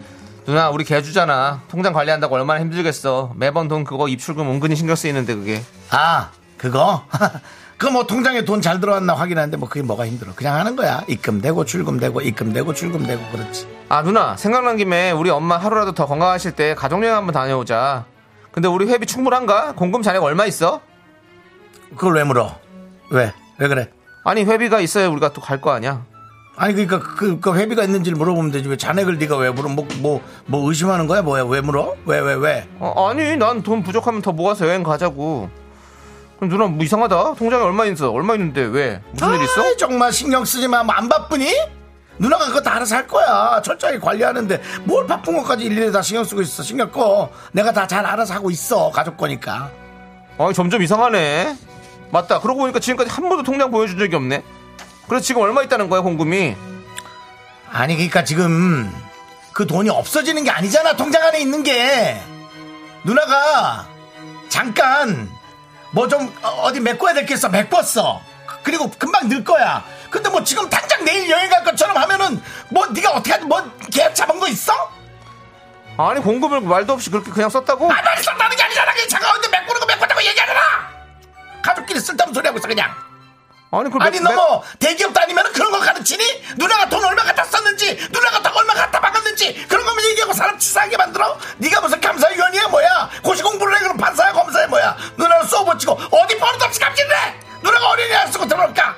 [0.45, 1.61] 누나 우리 개주잖아.
[1.67, 3.33] 통장 관리한다고 얼마나 힘들겠어.
[3.35, 5.61] 매번 돈 그거 입출금 은근히 신경 쓰이는데 그게.
[5.89, 7.03] 아 그거?
[7.77, 10.31] 그 뭐 통장에 돈 잘 들어왔나 확인하는데 뭐 그게 뭐가 힘들어.
[10.35, 11.03] 그냥 하는 거야.
[11.07, 13.67] 입금되고 출금되고 입금되고 출금되고 그렇지.
[13.89, 18.05] 아 누나 생각난 김에 우리 엄마 하루라도 더 건강하실 때 가족여행 한번 다녀오자
[18.57, 19.73] 근데 우리 회비 충분한가?
[19.73, 20.81] 공금 잔액 얼마 있어?
[21.95, 22.55] 그걸 왜 물어?
[23.11, 23.31] 왜?
[23.59, 23.91] 왜 그래?
[24.23, 26.03] 아니 회비가 있어야 우리가 또 갈 거 아니야.
[26.55, 28.67] 아니 그러니까 그, 그 회비가 있는지를 물어보면 되지.
[28.67, 29.69] 왜 잔액을 네가 왜 물어?
[29.69, 31.21] 뭐뭐뭐 의심하는 거야?
[31.21, 31.43] 뭐야?
[31.45, 31.97] 왜 물어?
[32.07, 35.51] 왜왜 왜, 어, 아니 난 돈 부족하면 더 모아서 여행 가자고.
[36.37, 37.35] 그럼 누나 뭐 이상하다?
[37.35, 38.09] 통장에 얼마 있어?
[38.09, 39.03] 얼마 있는데 왜?
[39.11, 39.77] 무슨 일 있어?
[39.77, 40.83] 정말 신경 쓰지 마.
[40.83, 41.45] 뭐안 바쁘니?
[42.19, 43.61] 누나가 그거 다 알아서 할 거야.
[43.63, 46.63] 철저히 관리하는데 뭘 바쁜 것까지 일일이 다 신경 쓰고 있어.
[46.63, 47.29] 신경 꺼.
[47.51, 48.91] 내가 다 잘 알아서 하고 있어.
[48.91, 49.69] 가족 거니까.
[50.37, 51.55] 아 점점 이상하네.
[52.11, 52.39] 맞다.
[52.39, 54.43] 그러고 보니까 지금까지 한 번도 통장 보여준 적이 없네.
[55.07, 56.55] 그래서 지금 얼마 있다는 거야, 공금이?
[57.71, 58.91] 아니 그러니까 지금
[59.53, 60.95] 그 돈이 없어지는 게 아니잖아.
[60.95, 62.19] 통장 안에 있는 게.
[63.03, 63.85] 누나가
[64.49, 65.29] 잠깐
[65.91, 68.21] 뭐 좀 어디 메꿔야 될 게 있어 메꿨어
[68.63, 69.83] 그리고 금방 늘 거야
[70.17, 73.61] 근데 뭐 지금 당장 내일 여행 갈 것처럼 하면은 뭐 네가 어떻게 하지 뭐
[73.93, 74.73] 계획 잡은 거 있어?
[75.99, 77.85] 아니 공급을 말도 없이 그렇게 그냥 썼다고?
[77.91, 80.59] 아 말이 썼다는 게 아니잖아 그냥 차가운데 메꾸는 거 메꿨다고 얘기하잖아
[81.61, 82.91] 가족끼리 쓸데없는 소리 하고 있어 그냥
[83.71, 86.23] 아니 그걸 아니 매- 너 매- 뭐 대기업 다니면 그런 걸 가르치니?
[86.57, 90.97] 누나가 돈 얼마 갖다 썼는지 누나가 돈 얼마 갖다 박았는지 그런 거만 얘기하고 사람 치사하게
[90.97, 91.37] 만들어?
[91.57, 96.79] 네가 무슨 감사위원이야 뭐야 고시 공부를 해 그럼 판사야 검사야 뭐야 누나는 쏘붙이고 어디 버릇없이
[96.79, 98.95] 감질을 해 누나가 어린이 안 쓰고 들어올까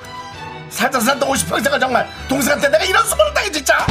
[0.69, 3.77] 살다 살다 50평생을 정말 동생한테 내가 이런 수모를 당해 진짜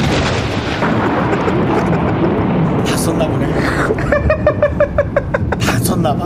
[2.87, 3.47] 다 썼나 보네
[5.59, 6.25] 다 썼나 봐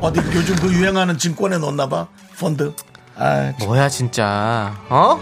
[0.00, 2.06] 어디 요즘 그 유행하는 증권에 넣었나 봐
[2.38, 2.72] 펀드
[3.16, 5.20] 아 뭐야 진짜 어?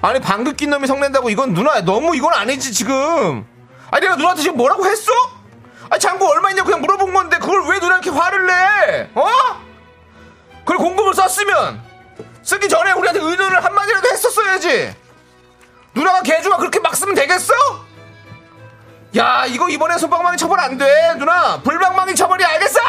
[0.00, 3.44] 아니 방귀 낀 놈이 성낸다고 이건 누나 너무 이건 아니지 지금
[3.90, 5.12] 아니 내가 누나한테 지금 뭐라고 했어?
[5.90, 9.10] 아니 장고 얼마 있냐고 그냥 물어본 건데 그걸 왜 누나 이렇게 화를 내?
[9.14, 9.26] 어?
[10.60, 11.80] 그걸 공급을 썼으면
[12.42, 14.94] 쓰기 전에 우리한테 의논을 한마디라도 했었어야지
[15.94, 17.52] 누나가 개주가 그렇게 막 쓰면 되겠어?
[19.16, 22.80] 야 이거 이번에 손방망이 처벌 안 돼 누나 불방망이 처벌이 알겠어?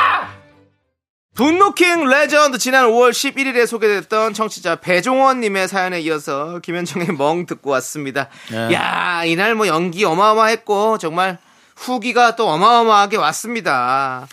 [1.36, 8.30] 분노킹 레전드 지난 5월 11일에 소개됐던 청취자 배종원님의 사연에 이어서 김현정의 멍 듣고 왔습니다.
[8.52, 8.72] 네.
[8.74, 11.40] 야 이날 뭐 연기 어마어마했고 정말
[11.76, 14.28] 후기가 또 어마어마하게 왔습니다.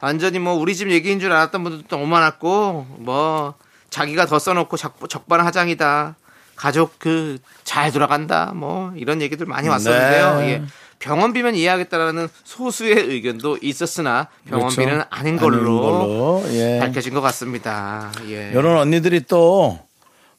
[0.00, 3.54] 완전히 뭐 우리 집 얘기인 줄 알았던 분들도 너무 많았고 뭐
[3.94, 6.16] 자기가 더 써놓고 적, 적반하장이다.
[6.56, 8.52] 가족 그 잘 돌아간다.
[8.54, 10.38] 뭐 이런 얘기들 많이 왔었는데요.
[10.38, 10.48] 네.
[10.48, 10.62] 예.
[10.98, 15.08] 병원비면 이해하겠다라는 소수의 의견도 있었으나 병원비는 그렇죠.
[15.10, 16.78] 아닌 걸로, 아닌 걸로, 예.
[16.80, 18.10] 밝혀진 것 같습니다.
[18.28, 18.50] 예.
[18.50, 19.78] 이런 언니들이 또,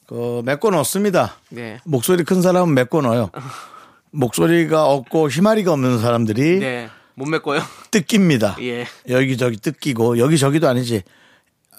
[0.06, 1.36] 그, 메꿔 넣습니다.
[1.50, 1.78] 네.
[1.84, 3.30] 목소리 큰 사람은 메꿔 넣어요.
[4.10, 6.88] 목소리가 없고 희마리가 없는 사람들이 네.
[7.14, 7.60] 못 메꿔요.
[7.90, 8.56] 뜯깁니다.
[8.60, 8.86] 예.
[9.08, 11.02] 여기저기 뜯기고, 여기저기도 아니지.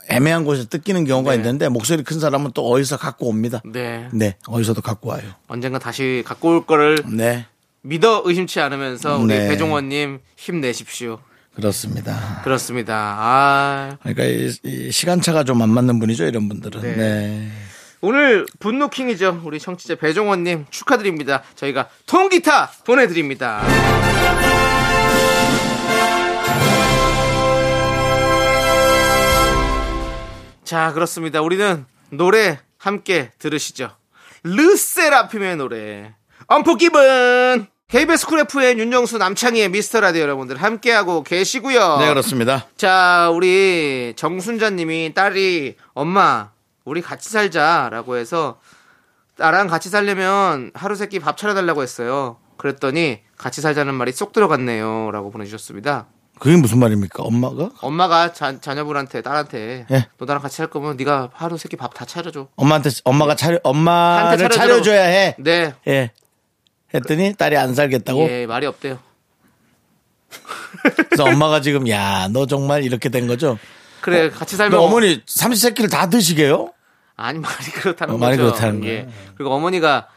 [0.09, 1.37] 애매한 곳에 뜯기는 경우가 네.
[1.37, 3.61] 있는데, 목소리 큰 사람은 또 어디서 갖고 옵니다.
[3.65, 4.07] 네.
[4.13, 5.23] 네, 어디서도 갖고 와요.
[5.47, 7.45] 언젠가 다시 갖고 올 거를 네,
[7.81, 9.47] 믿어 의심치 않으면서 우리 네.
[9.49, 11.19] 배종원님 힘내십시오.
[11.55, 12.41] 그렇습니다.
[12.43, 12.93] 그렇습니다.
[13.17, 16.81] 아, 그러니까 이, 이 시간차가 좀 안 맞는 분이죠, 이런 분들은.
[16.81, 16.95] 네.
[16.95, 17.47] 네.
[18.01, 19.41] 오늘 분노킹이죠.
[19.43, 21.41] 우리 청취자 배종원님 축하드립니다.
[21.55, 23.63] 저희가 통기타 보내드립니다.
[30.67, 31.41] 자, 그렇습니다.
[31.41, 33.89] 우리는 노래 함께 들으시죠.
[34.43, 36.13] 르세라핌의 노래.
[36.47, 37.67] Unforgiven!
[37.87, 41.99] KBS 쿨 FM 윤정수 남창희의 미스터 라디오 여러분들 함께하고 계시고요.
[41.99, 42.67] 네, 그렇습니다.
[42.75, 46.51] 자, 우리 정순자 님이 딸이 엄마
[46.83, 48.59] 우리 같이 살자라고 해서
[49.37, 52.39] 나랑 같이 살려면 하루 세끼 밥 차려달라고 했어요.
[52.57, 56.07] 그랬더니 같이 살자는 말이 쏙 들어갔네요 라고 보내주셨습니다.
[56.39, 57.23] 그게 무슨 말입니까?
[57.23, 57.71] 엄마가?
[57.81, 60.07] 엄마가 자, 자녀분한테 딸한테 예.
[60.17, 62.47] 너 나랑 같이 살 거면 네가 하루 세끼 밥 다 차려줘.
[62.55, 64.53] 엄마한테, 엄마가 차려, 엄마를 차려주라고.
[64.55, 65.35] 차려줘야 해.
[65.39, 65.73] 네.
[65.87, 66.11] 예.
[66.93, 68.21] 했더니 딸이 안 살겠다고?
[68.29, 68.99] 예, 말이 없대요.
[71.09, 73.57] 그래서 엄마가 지금, 야, 너 정말 이렇게 된 거죠?
[74.01, 76.71] 그래 같이 그 살면 어머니 삼시세끼를 다 드시게요?
[77.15, 78.25] 아니 말이 그렇다는 어, 거죠.
[78.25, 79.01] 말이 그렇다는 예.
[79.03, 79.07] 거예요.
[79.35, 80.07] 그리고 어머니가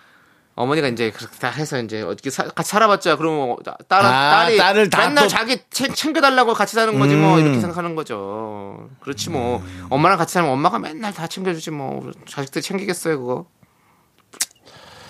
[0.61, 3.57] 어머니가 이제 그렇게 다 해서 이제 어떻게 사- 같이 살아봤자 그러면
[3.89, 7.41] 딸 아, 딸이 딸을 다 맨날 또- 자기 챙, 챙겨달라고 같이 사는 거지 뭐 음.
[7.41, 8.89] 이렇게 생각하는 거죠.
[9.01, 13.47] 그렇지 뭐 엄마랑 같이 살면 엄마가 맨날 다 챙겨주지 뭐 자식들 챙기겠어요 그거.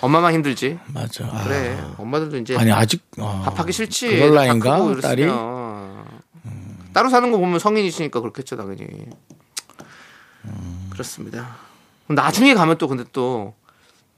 [0.02, 0.78] 엄마만 힘들지.
[0.86, 1.24] 맞아.
[1.26, 3.02] 아, 그래 엄마들도 이제 아니, 아직.
[3.18, 3.42] 어.
[3.44, 4.08] 밥하기 싫지.
[4.08, 4.58] 그럴?
[4.58, 5.22] 크고 딸이?
[5.22, 6.04] 이랬으면.
[6.94, 9.06] 따로 사는 거 보면 성인이시니까 그렇겠죠 당연히.
[10.90, 11.56] 그렇습니다.
[12.06, 13.54] 그럼 나중에 가면 또 근데 또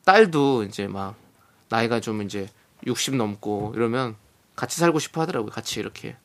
[0.05, 1.15] 딸도 이제 막
[1.73, 2.49] 나이가 좀 이제
[2.87, 4.15] 60 넘고 이러면
[4.55, 5.51] 같이 살고 싶어 하더라고요.
[5.51, 6.17] 같이 이렇게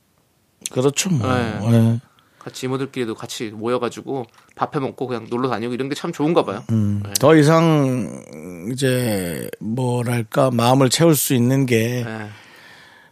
[0.72, 1.26] 그렇죠, 뭐.
[1.34, 1.60] 네.
[1.72, 2.00] 예.
[2.40, 6.64] 같이 이모들끼리도 같이 모여가지고 밥해 먹고 그냥 놀러 다니고 이런 게 참 좋은가 봐요.
[6.70, 7.14] 네.
[7.20, 8.24] 더 이상,
[8.72, 12.30] 이제, 뭐랄까, 마음을 채울 수 있는 게, 네.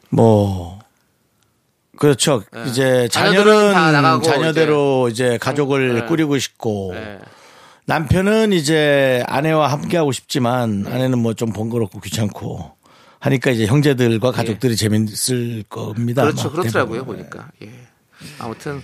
[0.09, 0.79] 뭐,
[1.97, 2.43] 그렇죠.
[2.67, 3.73] 이제 자녀들은
[4.23, 6.05] 자녀대로 이제, 가족을 네.
[6.05, 7.19] 꾸리고 싶고, 네.
[7.85, 12.75] 남편은 이제 아내와 함께 하고 싶지만 아내는 뭐 좀 번거롭고 귀찮고
[13.19, 16.21] 하니까 이제 형제들과 가족들이 재밌을 겁니다.
[16.23, 16.25] 예.
[16.31, 16.51] 그렇죠.
[16.51, 17.17] 그렇더라고요, 대부분.
[17.17, 17.51] 보니까.
[17.63, 17.71] 예.
[18.39, 18.81] 아무튼,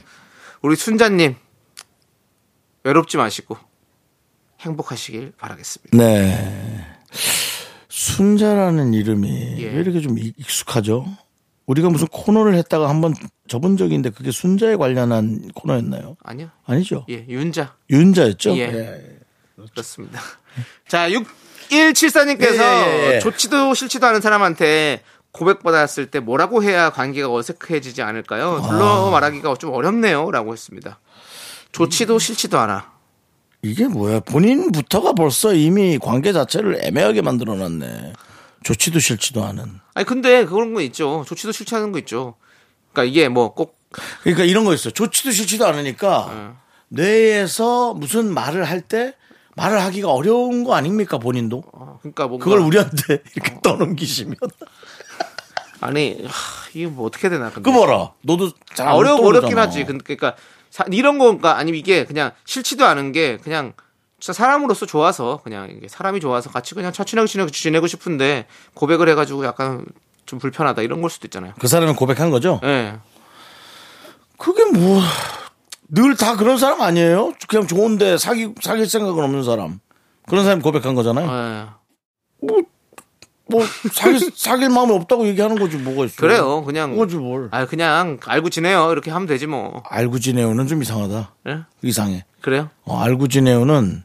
[0.61, 1.35] 우리 순자님,
[2.83, 3.57] 외롭지 마시고,
[4.61, 5.97] 행복하시길 바라겠습니다.
[5.97, 6.85] 네.
[7.87, 9.65] 순자라는 이름이 예.
[9.67, 11.05] 왜 이렇게 좀 익- 익숙하죠?
[11.65, 13.13] 우리가 무슨 코너를 했다가 한번
[13.47, 16.17] 접은 적이 있는데 그게 순자에 관련한 코너였나요?
[16.23, 16.49] 아니요.
[16.65, 17.05] 아니죠.
[17.09, 17.75] 예, 윤자.
[17.89, 18.57] 윤자였죠?
[18.57, 19.19] 예.
[19.71, 20.19] 그렇습니다.
[20.87, 23.19] 자, 6174님께서 예, 예, 예.
[23.19, 28.59] 좋지도 싫지도 않은 사람한테 고백받았을 때 뭐라고 해야 관계가 어색해지지 않을까요?
[28.63, 28.67] 아.
[28.67, 30.31] 둘러 말하기가 좀 어렵네요.
[30.31, 30.99] 라고 했습니다.
[31.71, 32.91] 좋지도 싫지도 않아.
[33.61, 34.21] 이게 뭐야?
[34.21, 38.13] 본인부터가 벌써 이미 관계 자체를 애매하게 만들어 놨네.
[38.63, 39.80] 좋지도 싫지도 않은.
[39.93, 41.23] 아니 근데 그런 거 있죠.
[41.27, 42.35] 좋지도 싫지 않은 거 있죠.
[42.93, 43.79] 그러니까 이게 뭐 꼭
[44.21, 44.93] 그러니까 이런 거 있어요.
[44.93, 46.55] 좋지도 싫지도 않으니까
[46.89, 49.15] 뇌에서 무슨 말을 할 때
[49.57, 51.61] 말을 하기가 어려운 거 아닙니까 본인도?
[52.01, 54.35] 그러니까 뭔가 그걸 우리한테 이렇게 떠넘기시면
[55.81, 57.61] 아니 하, 이게 뭐 어떻게 되나 근데.
[57.61, 59.57] 그 뭐라 너도 잘 아, 어려 안 어렵긴.
[59.57, 59.83] 하지.
[59.85, 60.35] 근- 그러니까
[60.69, 63.73] 사- 이런 거가 아니면 이게 그냥 싫지도 않은 게 그냥
[64.21, 69.83] 진짜 사람으로서 좋아서 그냥 사람이 좋아서 같이 그냥 친하게 지내고 지내고 싶은데 고백을 해가지고 약간
[70.27, 71.53] 좀 불편하다 이런 걸 수도 있잖아요.
[71.59, 72.61] 그 사람은 고백한 거죠?
[72.63, 72.99] 예.
[74.37, 75.01] 그게 뭐
[75.93, 77.33] 늘 다 그런 사람 아니에요?
[77.49, 79.79] 그냥 좋은데 사기 사귈 생각은 없는 사람
[80.29, 81.27] 그런 사람이 고백한 거잖아요.
[81.29, 82.47] 예.
[83.49, 86.15] 뭐 사귈 사귈 마음이 없다고 얘기하는 거지 뭐가 있어?
[86.21, 86.63] 그래요.
[86.63, 87.49] 그냥 그거지 뭘?
[87.51, 88.91] 아 그냥 알고 지내요.
[88.93, 89.83] 이렇게 하면 되지 뭐.
[89.89, 91.35] 알고 지내요는 좀 이상하다.
[91.49, 91.59] 예?
[91.81, 92.23] 이상해.
[92.39, 92.69] 그래요?
[92.85, 94.03] 어, 알고 지내요는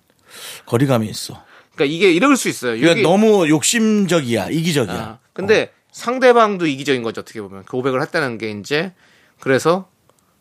[0.66, 1.42] 거리감이 있어.
[1.74, 2.74] 그러니까 이게 이럴 수 있어요.
[2.74, 4.94] 이게- 너무 욕심적이야, 이기적이야.
[4.94, 8.92] 아, 근데 상대방도 이기적인 거죠 어떻게 보면 고백을 했다는 게 이제
[9.40, 9.88] 그래서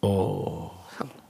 [0.02, 0.86] 어.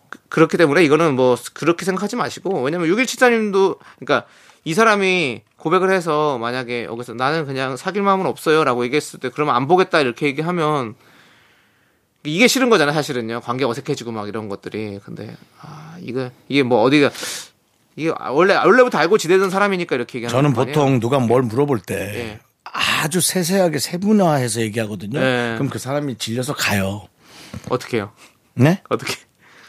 [0.09, 4.27] 그- 그렇기 때문에 이거는 뭐 그렇게 생각하지 마시고 왜냐면 6174님도 그러니까
[4.63, 9.67] 이 사람이 고백을 해서 만약에 여기서 나는 그냥 사귈 마음은 없어요라고 얘기했을 때 그러면 안
[9.67, 10.95] 보겠다 이렇게 얘기하면
[12.23, 17.11] 이게 싫은 거잖아요 사실은요 관계 어색해지고 막 이런 것들이 근데 아 이거 이게 뭐 어디가
[17.95, 20.53] 이게 원래 원래부터 알고 지내던 사람이니까 이렇게 얘기하는 저는?
[20.53, 22.39] 보통 누가 뭘 물어볼 때 예.
[22.63, 25.19] 아주 세세하게 세분화해서 얘기하거든요.
[25.19, 25.53] 네.
[25.55, 27.07] 그럼 그 사람이 질려서 가요.
[27.69, 28.11] 어떻게 해요
[28.53, 28.81] 네?
[28.89, 29.15] 어떻게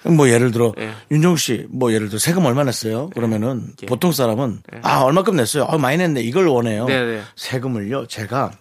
[0.02, 0.92] 뭐 예를 들어 예.
[1.10, 3.10] 윤종 씨뭐 예를 들어 세금 얼마 냈어요?
[3.10, 3.86] 그러면은 예.
[3.86, 5.66] 보통 사람은 아 얼마큼 냈어요?
[5.68, 6.86] 아 많이 냈네 이걸 원해요.
[6.86, 7.22] 네, 네.
[7.36, 8.52] 세금을요 제가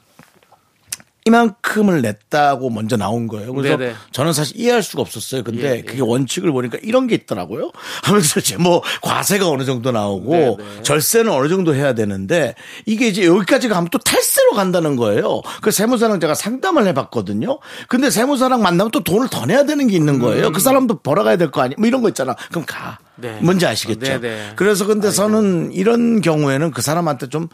[1.28, 3.52] 이만큼을 냈다고 먼저 나온 거예요.
[3.52, 3.96] 그래서 네, 네.
[4.12, 5.44] 저는 사실 이해할 수가 없었어요.
[5.44, 5.82] 근데 예, 예.
[5.82, 7.72] 그게 원칙을 보니까 이런 게 있더라고요.
[8.04, 10.84] 하면서 이제 뭐 과세가 어느 정도 나오고 네, 네.
[10.84, 12.54] 절세는 어느 정도 해야 되는데
[12.86, 15.42] 이게 이제 여기까지 가면 또 탈세로 간다는 거예요.
[15.62, 17.58] 그 세무사랑 제가 상담을 해봤거든요.
[17.88, 20.52] 근데 세무사랑 만나면 또 돈을 더 내야 되는 게 있는 거예요.
[20.52, 21.74] 그 사람도 벌어가야 될 거 아니?
[21.78, 22.36] 뭐 이런 거 있잖아.
[22.50, 23.00] 그럼 가.
[23.16, 23.40] 네.
[23.42, 24.00] 뭔지 아시겠죠?
[24.00, 24.52] 네, 네.
[24.56, 27.48] 그래서 근데 저는 이런 경우에는 그 사람한테 좀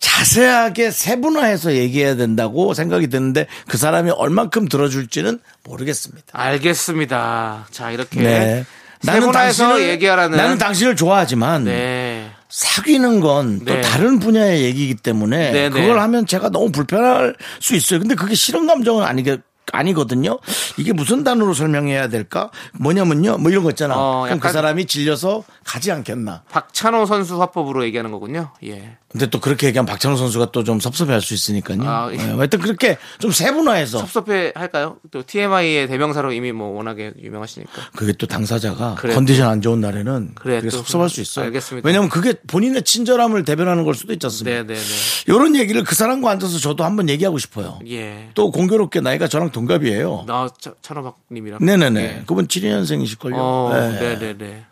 [0.00, 6.26] 자세하게 세분화해서 얘기해야 된다고 생각이 드는데 그 사람이 얼만큼 들어줄지는 모르겠습니다.
[6.32, 7.66] 알겠습니다.
[7.70, 8.64] 자 이렇게 네.
[9.02, 12.30] 세분화해서 얘기하라는 나는 당신을 좋아하지만 네.
[12.48, 13.80] 사귀는 건또 네.
[13.82, 15.70] 다른 분야의 얘기이기 때문에 네, 네.
[15.70, 18.00] 그걸 하면 제가 너무 불편할 수 있어요.
[18.00, 19.38] 근데 그게 싫은 감정은 아니게
[19.72, 20.38] 아니거든요.
[20.76, 22.50] 이게 무슨 단어로 설명해야 될까?
[22.78, 23.38] 뭐냐면요.
[23.38, 23.94] 뭐 이런 거 있잖아.
[23.96, 26.42] 어, 그럼 그 사람이 질려서 가지 않겠나.
[26.50, 28.50] 박찬호 선수 화법으로 얘기하는 거군요.
[28.64, 28.96] 예.
[29.10, 31.78] 근데 또 그렇게 얘기하면 박찬호 선수가 또 좀 섭섭해할 수 있으니까요.
[31.84, 32.16] 아, 예.
[32.18, 34.96] 네, 하여튼 그렇게 좀 세분화해서 섭섭해 할까요?
[35.10, 37.72] 또 TMI의 대명사로 이미 뭐 워낙에 유명하시니까.
[37.96, 41.46] 그게 또 당사자가 그래, 컨디션 안 좋은 날에는 그래, 또 섭섭할 수 있어요.
[41.46, 41.86] 알겠습니다.
[41.86, 44.62] 왜냐하면 그게 본인의 친절함을 대변하는 걸 수도 있지 않습니까?
[44.62, 44.80] 네, 네, 네.
[45.26, 47.78] 이런 얘기를 그 사람과 앉아서 저도 한번 얘기하고 싶어요.
[47.88, 48.28] 예.
[48.34, 50.24] 또 공교롭게 나이가 저랑 동갑이에요.
[50.26, 51.58] 나 차- 찬호박님이랑.
[51.62, 52.00] 네네네.
[52.02, 52.22] 예.
[52.26, 53.34] 그분 72년생이실걸요.
[53.36, 53.98] 어, 네.
[53.98, 54.64] 네, 네, 네.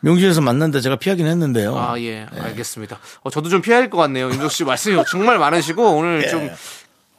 [0.00, 1.74] 명지에서 만났는데 제가 피하긴 했는데요.
[1.76, 2.26] 아, 예.
[2.38, 2.98] 알겠습니다.
[3.22, 4.26] 어, 저도 좀 피해야 할 것 같네요.
[4.28, 6.28] 윤석 씨 말씀이 정말 많으시고 오늘 예.
[6.28, 6.50] 좀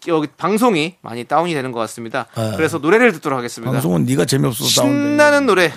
[0.07, 2.27] 여기 방송이 많이 다운이 되는 것 같습니다.
[2.35, 2.53] 아.
[2.55, 3.71] 그래서 노래를 듣도록 하겠습니다.
[3.71, 4.95] 방송은 네가 재미없어서 다운돼.
[4.99, 5.71] 신나는 노래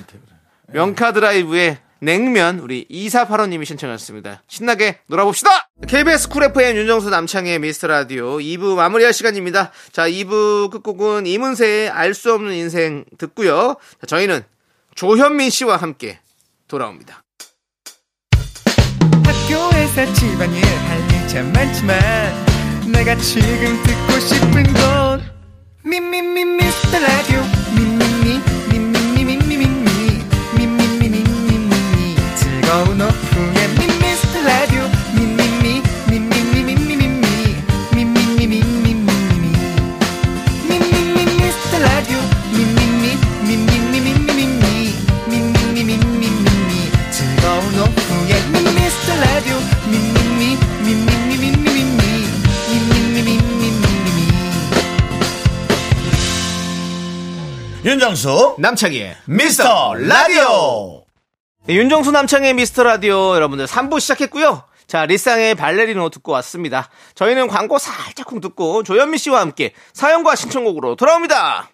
[0.66, 4.42] 명카드라이브의 냉면 우리 2485님이 신청하셨습니다.
[4.46, 5.68] 신나게 놀아봅시다.
[5.86, 9.72] KBS 쿨 FM 윤정수 남창희의 미스터 라디오 2부 마무리할 시간입니다.
[9.92, 13.76] 자 2부 끝곡은 이문세의 알 수 없는 인생 듣고요.
[14.00, 14.42] 자, 저희는
[14.94, 16.18] 조현민 씨와 함께
[16.68, 17.22] 돌아옵니다.
[19.24, 21.98] 학교에서 집안일 할일참 많지만
[22.92, 25.22] 내가 지금 듣고 싶은 건
[25.84, 27.57] 미미미 미스터 라디오
[57.84, 61.07] 윤정수 남창희의 미스터 라디오
[61.68, 64.64] 윤정수 남창희의 미스터 라디오 여러분들 3부 시작했고요.
[64.86, 66.88] 자, 리쌍의 발레리노 듣고 왔습니다.
[67.14, 71.68] 저희는 광고 살짝쿵 듣고 조현민 씨와 함께 사연과 신청곡으로 돌아옵니다.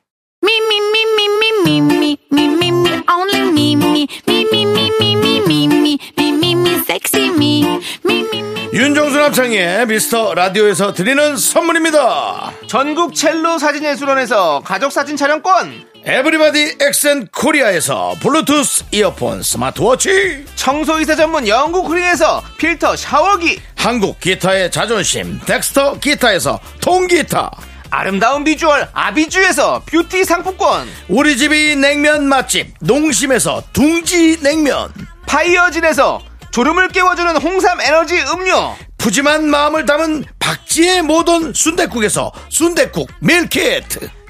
[8.73, 12.53] 윤정수 남창희의 미스터 라디오에서 드리는 선물입니다.
[12.67, 15.94] 전국 첼로 사진예술원에서 가족사진 촬영권.
[16.07, 20.45] 에브리바디 엑센 코리아에서 블루투스 이어폰 스마트워치.
[20.55, 23.59] 청소이사 전문 영구크린에서 필터 샤워기.
[23.75, 27.51] 한국 기타의 자존심 덱스터 기타에서 통기타.
[27.89, 30.87] 아름다운 비주얼 아비주에서 뷰티 상품권.
[31.09, 34.93] 우리 집이 냉면 맛집 농심에서 둥지 냉면.
[35.27, 38.77] 파이어진에서 졸음을 깨워주는 홍삼 에너지 음료.
[38.99, 44.11] 푸짐한 마음을 담은 박지의 모던 순댓국에서 순댓국 밀키트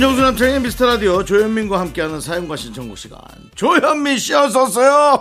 [0.00, 3.18] 윤정수 남창의 미스터 라디오 조현민과 함께하는 사연과 신청곡 시간
[3.54, 5.18] 조현민 씨 어서 오세요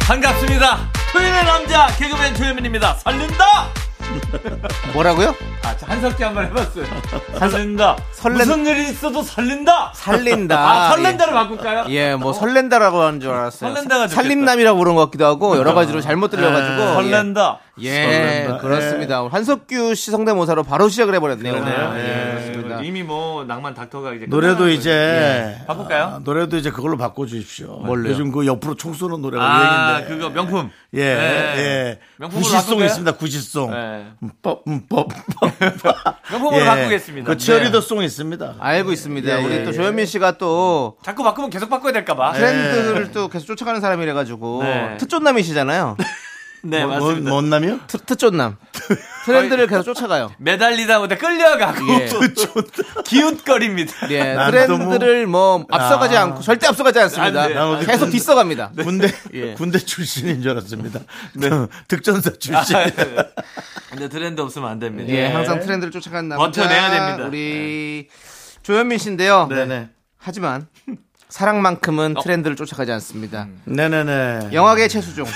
[0.00, 0.78] 반갑습니다.
[1.14, 2.96] 토요일의 남자 개그맨 조현민입니다.
[2.96, 3.44] 설렌다.
[4.92, 5.34] 뭐라고요?
[5.62, 6.84] 아, 저 한석기 한 번 해봤어요.
[7.38, 7.96] 설렌다.
[8.12, 9.92] 설렌- 무슨 일이 있어도 설렌다.
[9.94, 11.86] 살린다 아, 설렌다로 바꿀까요?
[11.88, 13.70] 예, 뭐 설렌다라고 하는 줄 알았어요.
[13.72, 14.22] 설렌다가 좋겠다.
[14.22, 17.58] 살림남이라고 부른 것 같기도 하고 여러 가지로 잘못 들려가지고 네, 설렌다.
[17.80, 18.58] 예, 설렌다.
[18.58, 19.26] 그렇습니다.
[19.32, 21.54] 한석규 씨 성대모사로 바로 시작을 해버렸네요.
[21.54, 22.33] 그러네요.
[22.54, 22.82] 예, 예, 그렇습니다.
[22.82, 25.66] 이미 뭐 낭만 닥터가 이제 노래도 이제 예.
[25.66, 26.02] 바꿀까요?
[26.04, 28.12] 아, 노래도 이제 그걸로 바꿔 주십시오 뭘로요?
[28.12, 30.70] 요즘 그 옆으로 총 쏘는 노래가 아, 유행인데 그거 명품.
[30.94, 31.54] 예, 네.
[31.58, 32.00] 예.
[32.18, 32.82] 명품으로 구시송?
[32.84, 33.12] 있습니다.
[33.12, 33.70] 구시송.
[33.70, 34.06] 네.
[34.22, 35.08] 음, 법, 음, 법,
[35.40, 35.50] 법.
[36.30, 37.28] 명품으로 바꾸겠습니다.
[37.30, 38.54] 그 치어리더 송 있습니다.
[38.58, 39.38] 알고 있습니다.
[39.38, 39.72] 예, 우리 예, 또 예.
[39.72, 42.32] 조현민 씨가 또 자꾸 바꾸면 계속 바꿔야 될까 봐.
[42.32, 44.96] 트렌드를 또 계속 쫓아가는 사람이라 가지고 네.
[44.98, 45.96] 특존남이시잖아요.
[46.66, 47.30] 네, 뭐, 맞습니다.
[47.30, 47.80] 뭔 남이요?
[47.86, 48.56] 트, 특존남.
[49.24, 50.30] 트렌드를 계속 쫓아가요.
[50.38, 52.08] 매달리다 보다 끌려가고 예.
[53.04, 53.92] 기웃거립니다.
[54.10, 56.22] 예, 난 트렌드를 뭐 앞서가지 아.
[56.22, 57.42] 않고 절대 앞서가지 않습니다.
[57.44, 57.86] 안 돼.
[57.86, 58.72] 계속 군- 뒤서갑니다.
[58.82, 59.54] 군대, 예.
[59.54, 61.00] 군대 출신인 줄 알았습니다.
[61.88, 62.76] 득전사 출신.
[62.76, 62.94] 아, 네.
[63.90, 65.12] 근데 트렌드 없으면 안 됩니다.
[65.12, 66.44] 예, 항상 트렌드를 쫓아가는 남자.
[66.44, 67.28] 버텨내야 됩니다.
[67.28, 68.08] 우리
[68.62, 69.46] 조현민 씨인데요.
[69.48, 69.88] 네네.
[70.18, 70.66] 하지만
[71.28, 73.48] 사랑만큼은 트렌드를 쫓아가지 않습니다.
[73.64, 74.50] 네네네.
[74.52, 75.26] 영화계 최수종,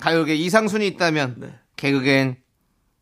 [0.00, 2.36] 가요계 이상순이 있다면 개그계엔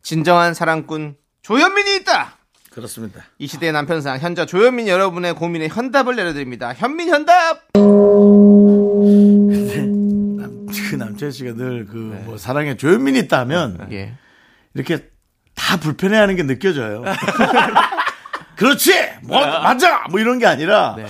[0.09, 2.35] 진정한 사랑꾼 조현민이 있다.
[2.69, 3.23] 그렇습니다.
[3.39, 6.73] 이 시대의 남편상 현자 조현민 여러분의 고민에 현답을 내려드립니다.
[6.75, 7.63] 현민 현답.
[10.37, 14.13] 남, 그 남철 씨가 늘 그 뭐 사랑에 조현민이 있다 하면 예.
[14.75, 15.09] 이렇게
[15.55, 17.03] 다 불편해하는 게 느껴져요.
[18.57, 21.07] 그렇지, 뭐 맞아, 뭐 이런 게 아니라 네.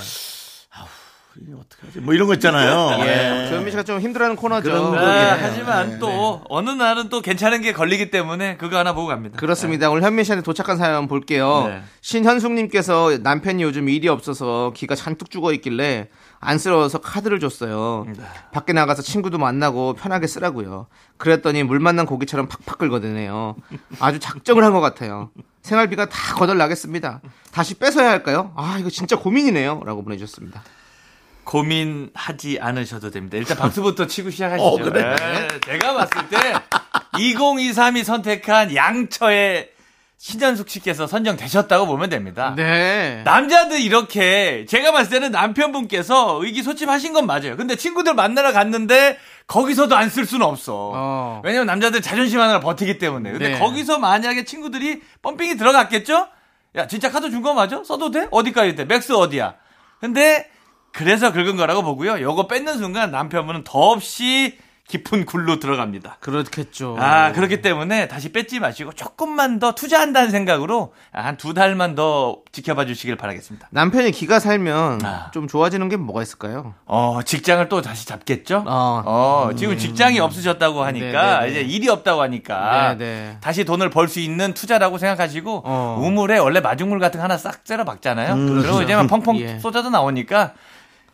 [1.60, 2.98] 어떡하지, 뭐 이런 거 있잖아요.
[3.06, 3.44] 예.
[3.46, 3.50] 예.
[3.50, 4.96] 조현민 씨가 좀 힘들어하는 코너죠.
[4.98, 5.42] 아, 예.
[5.42, 9.38] 하지만 또 어느 날은 또 괜찮은 게 걸리기 때문에 그거 하나 보고 갑니다.
[9.38, 9.90] 그렇습니다.
[9.90, 11.66] 오늘 현민 씨한테 도착한 사연 볼게요.
[11.68, 11.82] 네.
[12.02, 18.06] 신현숙님께서 남편이 요즘 일이 없어서 기가 잔뜩 죽어 있길래 안쓰러워서 카드를 줬어요.
[18.52, 20.88] 밖에 나가서 친구도 만나고 편하게 쓰라고요.
[21.18, 23.56] 그랬더니 물 만난 고기처럼 팍팍 긁어대네요.
[24.00, 25.30] 아주 작정을 한 것 같아요.
[25.62, 27.22] 생활비가 다 거덜 나겠습니다.
[27.52, 28.52] 다시 뺏어야 할까요?
[28.56, 29.82] 아 이거 진짜 고민이네요.
[29.86, 30.62] 라고 보내주셨습니다.
[31.46, 33.38] 고민하지 않으셔도 됩니다.
[33.38, 34.66] 일단 박수부터 치고 시작하시죠.
[34.68, 35.16] 어, 그래?
[35.16, 36.38] 네, 제가 봤을 때
[37.14, 39.70] 2023이 선택한 양처의
[40.18, 42.54] 신현숙 씨께서 선정되셨다고 보면 됩니다.
[42.56, 43.22] 네.
[43.26, 47.58] 남자들 이렇게 제가 봤을 때는 남편분께서 의기소침하신 건 맞아요.
[47.58, 50.92] 근데 친구들 만나러 갔는데 거기서도 안 쓸 수는 없어.
[50.96, 51.42] 어.
[51.44, 53.32] 왜냐면 남자들 자존심 하나를 버티기 때문에.
[53.32, 53.60] 근데 네.
[53.60, 56.28] 거기서 만약에 친구들이 펌핑이 들어갔겠죠?
[56.78, 57.84] 야 진짜 카드 준 거 맞아?
[57.84, 58.28] 써도 돼?
[58.32, 58.86] 어디까지 돼?
[58.86, 59.56] max 어디야?
[60.00, 60.50] 근데
[60.96, 62.20] 그래서 긁은 거라고 보고요.
[62.22, 66.18] 요거 뺏는 순간 남편분은 더없이 깊은 굴로 들어갑니다.
[66.20, 66.96] 그렇겠죠.
[67.00, 72.86] 아, 그렇기 때문에 다시 뺏지 마시고 조금만 더 투자한다는 생각으로 한 두 달만 더 지켜봐
[72.86, 73.68] 주시길 바라겠습니다.
[73.72, 75.32] 남편이 기가 살면 아.
[75.34, 76.76] 좀 좋아지는 게 뭐가 있을까요?
[76.86, 78.64] 어, 직장을 또 다시 잡겠죠?
[78.68, 79.02] 어.
[79.06, 81.62] 어, 지금 직장이 없으셨다고 하니까, 네, 네, 네.
[81.62, 83.38] 이제 일이 없다고 하니까, 네, 네.
[83.42, 85.98] 다시 돈을 벌 수 있는 투자라고 생각하시고, 어.
[86.00, 88.36] 우물에 원래 마중물 같은 거 하나 싹 째려 박잖아요.
[88.36, 88.82] 그리고 그렇죠.
[88.84, 89.58] 이제만 펑펑 예.
[89.58, 90.54] 쏟아도 나오니까,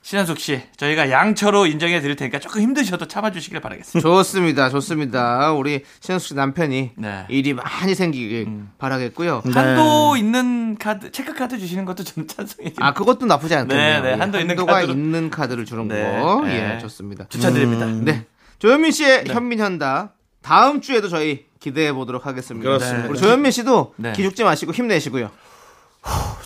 [0.04, 4.02] 신현숙 씨, 저희가 양처로 인정해 드릴 테니까 조금 힘드셔도 참아주시길 바라겠습니다.
[4.10, 4.70] 좋습니다.
[4.70, 5.52] 좋습니다.
[5.54, 7.26] 우리 신현수 씨 남편이 네.
[7.30, 8.48] 일이 많이 생기길
[8.80, 9.44] 바라겠고요.
[9.54, 12.74] 한도 있는 카드, 체크 카드 주시는 것도 좀 찬성해요.
[12.80, 14.02] 아, 그것도 나쁘지 않겠네요.
[14.02, 14.14] 네, 네.
[14.16, 16.42] 예, 한도 있는 한도가 카드로- 있는 카드를 주는 네, 거.
[16.46, 16.76] 네.
[16.76, 17.26] 예, 좋습니다.
[17.30, 17.86] 추천드립니다.
[17.86, 18.26] 네.
[18.58, 20.14] 조현민 씨의 현민현다.
[20.42, 22.68] 다음 주에도 저희 기대해 보도록 하겠습니다.
[22.68, 23.08] 그렇습니다.
[23.08, 24.14] 우리 조현민 씨도 네.
[24.14, 25.30] 기죽지 마시고 힘내시고요.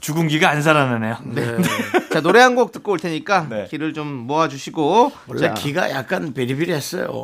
[0.02, 1.18] 죽은 기가 안 살아나네요.
[2.12, 3.68] 자, 노래 한 곡 듣고 올 테니까 네.
[3.70, 5.12] 기를 좀 모아주시고.
[5.28, 7.24] 원래 자, 기가 약간 베리베리했어요.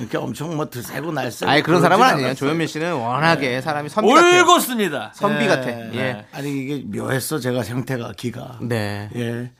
[0.00, 1.50] 이렇게 엄청 뭐 드세고 날쌔고.
[1.50, 2.34] 아니, 그런 사람은 아니에요.
[2.34, 4.42] 조현민 씨는 워낙에 사람이 선비 같아요.
[4.42, 5.12] 올곧습니다.
[5.14, 5.48] 선비 예.
[5.48, 5.68] 같아.
[5.70, 6.24] 예.
[6.32, 8.58] 아니 이게 묘했어 제가 형태가 기가.
[8.62, 9.10] 네.
[9.14, 9.50] 예.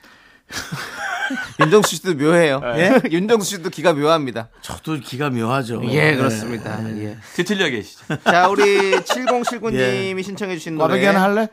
[1.61, 2.61] 윤정수 씨도 묘해요.
[2.77, 3.01] 예?
[3.11, 4.49] 윤정수 씨도 기가 묘합니다.
[4.63, 5.83] 저도 기가 묘하죠.
[5.91, 6.79] 예, 그렇습니다.
[6.99, 7.19] 예.
[7.35, 8.05] 뒤틀려 계시죠.
[8.25, 10.95] 자, 우리 7079님이 신청해주신 노래.
[10.95, 11.49] 꽈배기 하나 할래?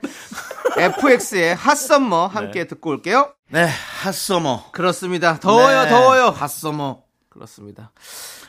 [0.78, 3.34] FX의 핫썸머 함께 듣고 올게요.
[3.50, 3.66] 네,
[4.02, 4.72] Hot Summer.
[4.72, 5.40] 그렇습니다.
[5.40, 6.30] 더워요, 네, 더워요.
[6.30, 7.02] Hot Summer.
[7.30, 7.92] 그렇습니다.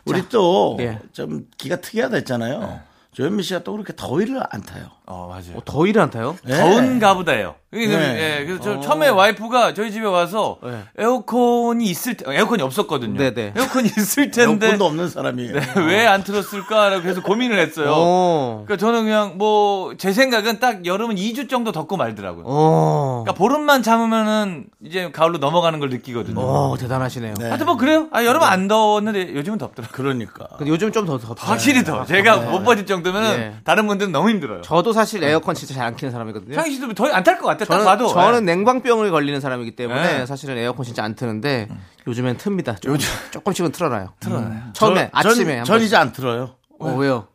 [0.04, 1.00] 우리 또 예.
[1.12, 2.80] 좀 기가 특이하다 했잖아요.
[3.12, 4.90] 조현민 씨가 또 그렇게 더위를 안 타요.
[5.08, 5.56] 어, 맞아요.
[5.58, 6.36] 어, 더위를 안 타요?
[6.48, 6.56] 예.
[6.56, 7.54] 더운가 보다예요.
[7.74, 8.38] 이게 네.
[8.40, 10.82] 예, 그래서 저 처음에 와이프가 저희 집에 와서 네.
[10.98, 13.18] 에어컨이 있을 때 에어컨이 없었거든요.
[13.18, 13.52] 네네.
[13.56, 15.52] 에어컨이 있을 텐데 에어컨도 없는 사람이에요.
[15.86, 17.92] 왜안 틀었을까라고 계속 고민을 했어요.
[17.94, 18.64] 어.
[18.66, 22.44] 그러니까 저는 그냥 뭐 제 생각은 딱 여름은 2주 정도 덥고 말더라고요.
[22.46, 23.22] 어.
[23.24, 26.40] 그러니까 보름만 참으면은 이제 가을로 넘어가는 걸 느끼거든요.
[26.40, 27.34] 어, 대단하시네요.
[27.38, 27.46] 네.
[27.46, 28.08] 하여튼 뭐 그래요.
[28.12, 29.92] 아, 여름 안 더웠는데 요즘은 덥더라고요.
[29.94, 30.48] 그러니까.
[30.58, 31.46] 근데 요즘 좀 더 덥다.
[31.46, 32.04] 확실히 더.
[32.04, 33.54] 제가 못 버틸 정도면은 네.
[33.64, 34.62] 다른 분들은 너무 힘들어요.
[34.62, 36.54] 저도 사실 에어컨 진짜 잘 안 키는 사람이거든요.
[36.56, 37.64] 창희 씨도 더위 안탈 것 같아.
[37.64, 38.08] 딱 저는, 봐도.
[38.08, 38.54] 저는 네.
[38.56, 40.26] 냉방병을 걸리는 사람이기 때문에 네.
[40.26, 41.68] 사실은 에어컨 진짜 안 트는데
[42.08, 42.80] 요즘엔 틉니다.
[42.80, 42.98] 조금,
[43.30, 44.14] 조금씩은 틀어놔요.
[44.18, 44.62] 틀어놔요.
[44.72, 45.82] 처음에 저- 아침에 전, 한전 번.
[45.86, 46.56] 이제 안 틀어요.
[46.80, 47.28] 어, 왜요?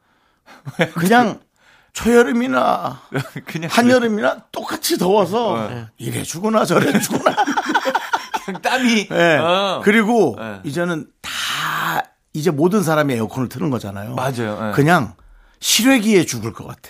[0.96, 1.40] 그냥
[1.94, 3.02] 초여름이나
[3.46, 5.86] 그냥 한여름이나 똑같이 더워서 네.
[5.98, 6.92] 이래 주구나 저래.
[8.46, 9.08] 그냥 땀이.
[9.12, 9.38] 예.
[9.38, 9.82] 어.
[9.84, 10.60] 그리고 네.
[10.64, 11.32] 이제는 다
[12.34, 14.16] 이제 모든 사람이 에어컨을 트는 거잖아요.
[14.16, 14.70] 맞아요.
[14.70, 14.72] 예.
[14.74, 15.14] 그냥
[15.60, 16.90] 실외기에 죽을 것 같아.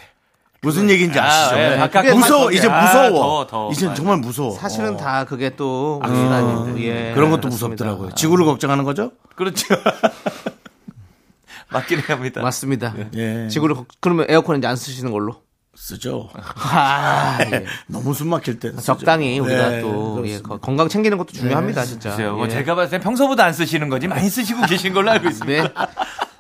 [0.63, 1.57] 무슨 얘기인지 아, 아시죠?
[1.59, 1.77] 예, 네.
[1.77, 2.41] 바깥 그게 무서워.
[2.43, 2.57] 공기.
[2.57, 3.09] 이제 아, 무서워.
[3.19, 3.71] 더워, 더워.
[3.71, 3.95] 이제 맞아.
[3.95, 4.51] 정말 무서워.
[4.51, 4.97] 사실은 어.
[4.97, 6.83] 다 그게 또 악순환인데.
[6.83, 7.13] 예.
[7.15, 7.67] 그런 것도 그렇습니다.
[7.85, 8.11] 무섭더라고요.
[8.15, 9.11] 지구를 걱정하는 거죠?
[9.35, 9.65] 그렇죠.
[11.71, 12.41] 맞긴 합니다.
[12.41, 12.93] 맞습니다.
[13.15, 13.47] 예.
[13.47, 15.41] 지구를 걱- 그러면 에어컨 이제 안 쓰시는 걸로.
[15.81, 16.29] 쓰죠.
[16.35, 17.65] 아, 예.
[17.87, 18.71] 너무 숨 막힐 때.
[18.75, 22.11] 적당히 우리가 네, 또 예, 건강 챙기는 것도 중요합니다, 진짜.
[22.11, 22.35] 글쎄요.
[22.35, 22.49] 뭐 예.
[22.49, 25.63] 제가 봤을 땐 평소보다 안 쓰시는 거지 많이 쓰시고 계신 걸로 알고 있습니다.
[25.63, 25.69] 네.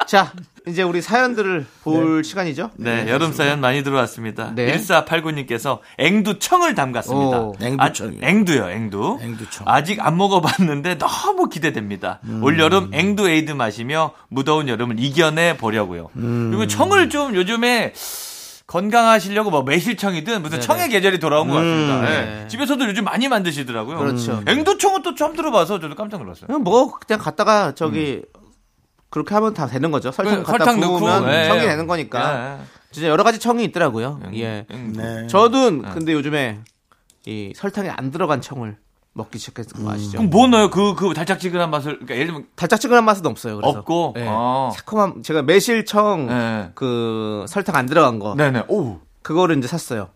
[0.05, 0.31] 자,
[0.67, 2.69] 이제 우리 사연들을 볼 시간이죠?
[2.75, 4.51] 네, 여름 사연 많이 들어왔습니다.
[4.53, 4.77] 네.
[4.77, 7.39] 1489님께서 앵두청을 담갔습니다.
[7.41, 8.19] 오, 앵두청이요.
[8.23, 9.19] 아, 앵두요, 앵두.
[9.23, 9.67] 앵두청.
[9.67, 12.19] 아직 안 먹어봤는데 너무 기대됩니다.
[12.25, 12.43] 음.
[12.43, 16.09] 올 여름 앵두 에이드 마시며 무더운 여름을 이겨내 보려고요.
[16.17, 16.51] 음.
[16.51, 17.93] 그리고 청을 좀 요즘에
[18.71, 21.99] 건강하시려고 뭐 매실청이든 무슨 청의 계절이 돌아온 것 같습니다.
[21.99, 22.05] 음.
[22.05, 22.07] 예.
[22.07, 22.47] 네.
[22.47, 23.97] 집에서도 요즘 많이 만드시더라고요.
[23.97, 24.41] 그렇죠.
[24.47, 26.47] 앵두청은 또 처음 들어봐서 저도 깜짝 놀랐어요.
[26.47, 28.21] 그냥 뭐 그냥 갖다가 저기
[29.09, 30.09] 그렇게 하면 다 되는 거죠.
[30.11, 31.47] 설탕 그 갖다 설탕 넣고, 부으면 예.
[31.49, 32.59] 청이 되는 거니까.
[32.61, 32.65] 예.
[32.91, 34.21] 진짜 여러 가지 청이 있더라고요.
[34.35, 34.65] 예.
[34.69, 35.01] 앵두.
[35.01, 35.27] 네.
[35.27, 36.59] 저도 근데 요즘에
[37.25, 38.77] 이 설탕이 안 들어간 청을
[39.13, 40.17] 먹기 시작했던 거 아시죠?
[40.17, 40.69] 그럼 뭐 넣어요?
[40.69, 43.57] 그, 그 달짝지근한 맛을, 그러니까 예를 들면 달짝지근한 맛은 없어요.
[43.57, 43.79] 그래서.
[43.79, 44.25] 없고, 예.
[44.27, 44.71] 어.
[44.75, 46.71] 새콤한 제가 매실청 네.
[46.75, 48.65] 그 설탕 안 들어간 거 네네.
[48.69, 48.99] 오.
[49.21, 50.09] 그거를 이제 샀어요.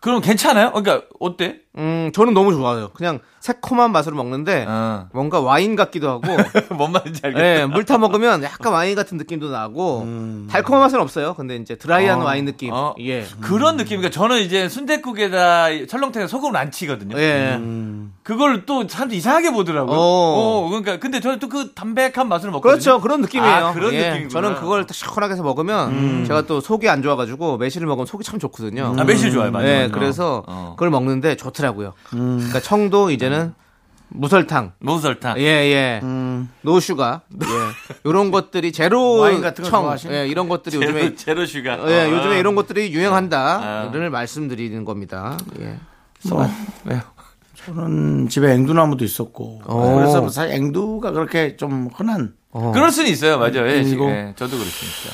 [0.00, 0.72] 그럼 괜찮아요?
[0.72, 1.60] 그러니까 어때?
[1.78, 2.90] 음 저는 너무 좋아요.
[2.92, 5.08] 그냥 새콤한 맛으로 먹는데 어.
[5.12, 6.22] 뭔가 와인 같기도 하고
[6.76, 7.44] 뭔 말인지 알겠다.
[7.44, 10.06] 예, 물타 먹으면 약간 와인 같은 느낌도 나고
[10.50, 11.34] 달콤한 맛은 없어요.
[11.34, 12.24] 근데 이제 드라이한 어.
[12.24, 12.72] 와인 느낌.
[12.72, 12.94] 어.
[13.00, 13.24] 예.
[13.40, 17.16] 그런 느낌이니까 저는 이제 순대국에다 설렁탕에 소금을 안 치거든요.
[17.18, 17.58] 예.
[18.22, 19.96] 그걸 또 사람들이 이상하게 보더라고요.
[19.96, 20.02] 어.
[20.02, 22.60] 어, 그러니까 근데 저는 또 그 담백한 맛을 먹거든요.
[22.72, 23.00] 그렇죠.
[23.02, 23.52] 그런 느낌이에요.
[23.66, 24.28] 아, 그런 예, 느낌이구나.
[24.30, 28.24] 저는 그걸 딱 시원하게 해서 먹으면 제가 또 속이 안 좋아 가지고 매실을 먹으면 속이
[28.24, 28.94] 참 좋거든요.
[28.98, 29.68] 아, 매실 좋아요, 맞아요.
[29.68, 29.90] 예, 맞아요.
[29.92, 30.72] 그래서 어.
[30.76, 31.61] 그걸 먹는데 좋더라고요.
[32.10, 33.54] 그러니까 청도 이제는
[34.08, 34.72] 무설탕.
[34.78, 35.38] 무설탕.
[35.38, 36.02] 예, 예.
[36.62, 37.22] no sugar.
[37.42, 37.46] 예.
[38.06, 40.12] 요런 것들이 제로 와인 같은 거 청.
[40.12, 41.78] 예, 이런 것들이 제로, 요즘에 zero sugar.
[41.90, 42.10] 예, 어.
[42.10, 44.10] 요즘에 이런 것들이 유행한다를 아.
[44.10, 45.38] 말씀드리는 겁니다.
[45.60, 45.78] 예.
[46.28, 46.46] 뭐,
[46.84, 47.00] 왜요?
[47.54, 49.94] 저는 집에 앵두나무도 있었고 오.
[49.96, 53.38] 그래서 사실 앵두가 그렇게 좀 흔한 그럴 수는 있어요.
[53.38, 53.66] 맞아요.
[53.68, 55.10] 예, 그리고- 예, 저도 그렇습니다.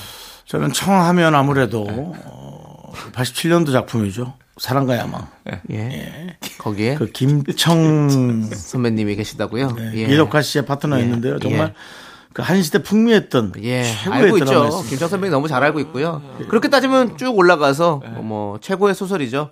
[0.47, 4.35] 저는 청하면 아무래도 어, 87년도 작품이죠.
[4.59, 5.27] 사랑과 야망.
[5.71, 6.37] 예.
[6.59, 9.77] 거기에 그 김청 선배님이 계시다고요?
[9.95, 10.03] 예.
[10.03, 11.39] 이덕화 씨의 파트너였는데요.
[11.39, 11.75] 정말
[12.33, 14.83] 그 한 시대 풍미했던 예, 최고의 알고 있죠.
[14.89, 16.23] 김청 선배님 너무 잘 알고 있고요.
[16.49, 19.51] 그렇게 따지면 쭉 올라가서 뭐 최고의 소설이죠.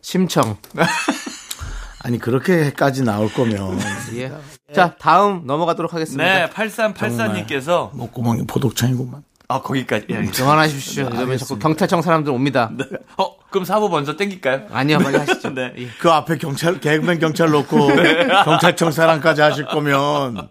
[0.00, 0.56] 심청.
[2.02, 3.78] 아니 그렇게까지 나올 거면
[4.14, 4.32] 예.
[4.72, 6.22] 자, 다음 넘어가도록 하겠습니다.
[6.24, 9.22] 네, 8384님께서 목구멍이 포독창이구만.
[9.50, 10.06] 아, 거기까지.
[10.10, 10.22] 예.
[10.22, 11.08] 그만하십시오.
[11.08, 12.70] 이러면 자꾸 경찰청 사람들 옵니다.
[13.16, 14.68] 어, 그럼 사부 먼저 땡길까요?
[14.70, 15.50] 아니요, 빨리 하시죠.
[15.50, 15.72] 네.
[15.76, 15.88] 예.
[15.98, 17.88] 그 앞에 경찰 개그맨 경찰 놓고
[18.44, 20.48] 경찰청 사람까지 하실 거면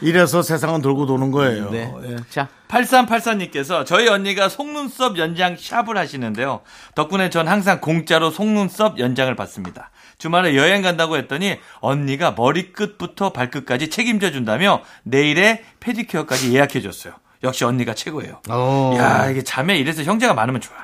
[0.00, 1.70] 이래서 세상은 돌고 도는 거예요.
[1.70, 1.92] 네.
[2.04, 2.16] 예.
[2.30, 6.62] 자, 8384님께서 저희 언니가 속눈썹 연장 샵을 하시는데요.
[6.94, 9.90] 덕분에 전 항상 공짜로 속눈썹 연장을 받습니다.
[10.16, 17.12] 주말에 여행 간다고 했더니 언니가 머리끝부터 발끝까지 책임져 준다며 내일에 페디큐어까지 예약해 줬어요.
[17.42, 18.40] 역시 언니가 최고예요.
[18.48, 18.94] 어.
[18.96, 20.76] 야, 이게 자매 이래서 형제가 많으면 좋아.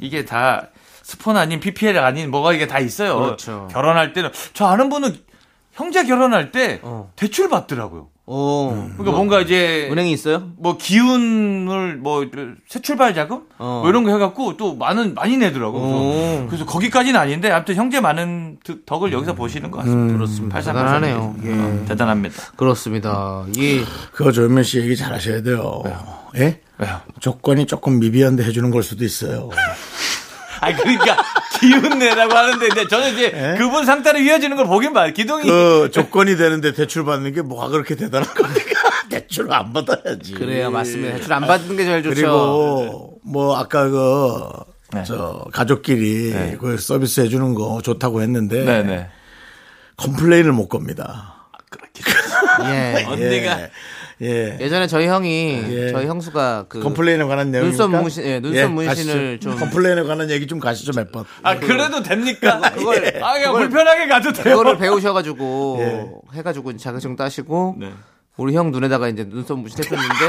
[0.00, 0.68] 이게 다
[1.02, 3.18] 스폰 아닌 PPL 아닌 뭐가 이게 다 있어요.
[3.18, 3.68] 그렇죠.
[3.72, 5.16] 결혼할 때는 저 아는 분은
[5.72, 7.10] 형제 결혼할 때 어.
[7.16, 8.08] 대출 받더라고요.
[8.32, 8.70] 오.
[8.96, 10.50] 그러니까 뭔가 이제 은행이 있어요?
[10.56, 12.24] 뭐 기운을 뭐
[12.68, 13.80] 새 출발 자금 어.
[13.82, 15.78] 뭐 이런 거 해갖고 또 많은 많이 내더라고.
[15.78, 16.12] 오.
[16.12, 20.14] 그래서, 그래서 거기까지는 아닌데 아무튼 형제 많은 득- 덕을 여기서 보시는 것 같습니다.
[20.16, 20.60] 그렇습니다.
[20.60, 21.34] 대단하네요.
[21.44, 21.84] 예.
[21.86, 22.36] 대단합니다.
[22.56, 23.44] 그렇습니다.
[23.56, 25.82] 이 그거 조현민 씨 얘기 잘 하셔야 돼요.
[26.36, 26.60] 예?
[26.78, 27.00] 왜요?
[27.18, 29.50] 조건이 조금 미비한데 해주는 걸 수도 있어요.
[30.62, 31.16] 아니 그러니까
[31.60, 35.12] 기운 내라고 하는데 근데 저는 이제 그분 상태로 이어지는 걸 보긴 봐요.
[35.12, 38.80] 기둥이 그 조건이 되는데 대출 받는 게 뭐가 그렇게 대단한 겁니까?
[39.10, 40.34] 대출을 안 받아야지.
[40.34, 41.16] 그래요, 맞습니다.
[41.16, 42.14] 대출 안 받는 게 제일 좋죠.
[42.14, 44.48] 그리고 뭐 아까 그,
[44.92, 45.04] 네.
[45.04, 48.64] 저, 가족끼리 그 서비스 해주는 거 좋다고 했는데.
[48.64, 49.10] 네 네.
[49.96, 51.34] 컴플레인을 못 겁니다.
[52.64, 53.04] 예.
[53.06, 53.68] 언니가
[54.22, 54.58] 예.
[54.58, 54.58] 예.
[54.60, 55.92] 예전에 저희 형이 예.
[55.92, 57.64] 저희 형수가 그 complain에 관한 내용.
[57.66, 59.50] 눈썹 문신, 예, 눈썹 문신을 가시죠.
[59.50, 61.24] 좀- complain에 관한 얘기 좀 가시죠 몇 번.
[61.42, 62.60] 아 그래도 됩니까?
[62.74, 64.44] 그걸- 아 그냥 그걸- 불편하게 가도 돼요.
[64.44, 66.36] 그거를 배우셔가지고 예.
[66.38, 67.92] 해가지고 자격증 따시고 네.
[68.36, 70.26] 우리 형 눈에다가 이제 눈썹 문신 했었는데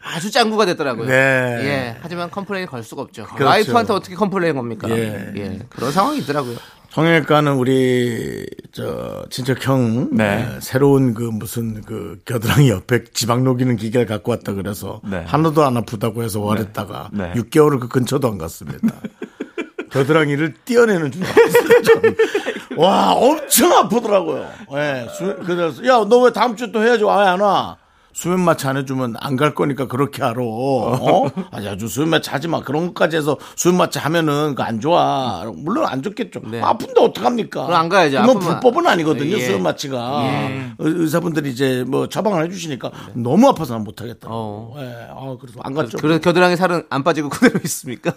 [0.00, 1.06] 아주 짱구가 됐더라고요.
[1.06, 1.14] 네.
[1.64, 1.96] 예.
[2.00, 3.24] 하지만 complain 걸 수가 없죠.
[3.26, 3.44] 그렇죠.
[3.44, 4.88] 와이프한테 어떻게 complain 겁니까?
[4.90, 5.32] 예.
[5.36, 5.58] 예.
[5.68, 6.56] 그런 상황이 있더라고요.
[6.90, 10.24] 성형외과는 우리 저 친척 형 네.
[10.56, 15.22] 에, 새로운 그 무슨 그 겨드랑이 옆에 지방 녹이는 기계를 갖고 왔다 그래서 네.
[15.26, 17.32] 하나도 안 아프다고 해서 월했다가 네.
[17.34, 18.88] 6개월을 그 근처도 안 갔습니다.
[19.92, 22.14] 겨드랑이를 떼어내는 줄 알았어요.
[22.76, 24.48] 와 엄청 아프더라고요.
[24.74, 27.76] 예, 수- 그래서 야 너 왜 다음 주에 또 해야지 왜 안 와?
[28.20, 30.42] 수면 마취 안 해주면 안 갈 거니까 그렇게 하러.
[30.44, 31.30] 어?
[31.52, 32.60] 아니, 아주 수면 마취 하지 마.
[32.62, 35.44] 그런 것까지 해서 수면 마취 하면은 그안 좋아.
[35.54, 36.40] 물론 안 좋겠죠.
[36.50, 36.60] 네.
[36.60, 37.66] 아픈데 어떡합니까?
[37.66, 38.20] 그럼 안 가야죠.
[38.22, 39.36] 그건 아프면- 불법은 아니거든요.
[39.36, 39.40] 예.
[39.44, 40.22] 수면 마취가.
[40.22, 44.26] 의- 의사분들이 이제 뭐 처방을 해주시니까 너무 아파서 난 못하겠다.
[44.28, 44.74] 어.
[44.78, 45.06] 예.
[45.10, 45.98] 아, 그래서 안 갔죠.
[45.98, 48.14] 그래서 겨드랑이 살은 안 빠지고 그대로 있습니까?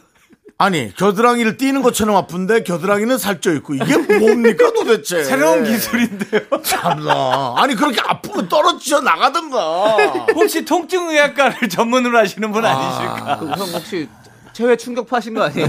[0.62, 5.24] 아니, 겨드랑이를 띄는 것처럼 아픈데 겨드랑이는 살쪄 있고 이게 뭡니까 도대체?
[5.24, 6.41] 새로운 기술인데요.
[6.62, 7.55] 참나.
[7.57, 9.97] 아니, 그렇게 아프면 떨어져 나가든가.
[10.36, 13.39] 혹시 통증의학과를 전문으로 하시는 분 아 니실까?
[13.39, 14.07] 그형 혹시
[14.53, 15.66] 체외 충격 파신 거 아니에요?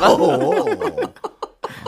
[0.00, 0.64] 어.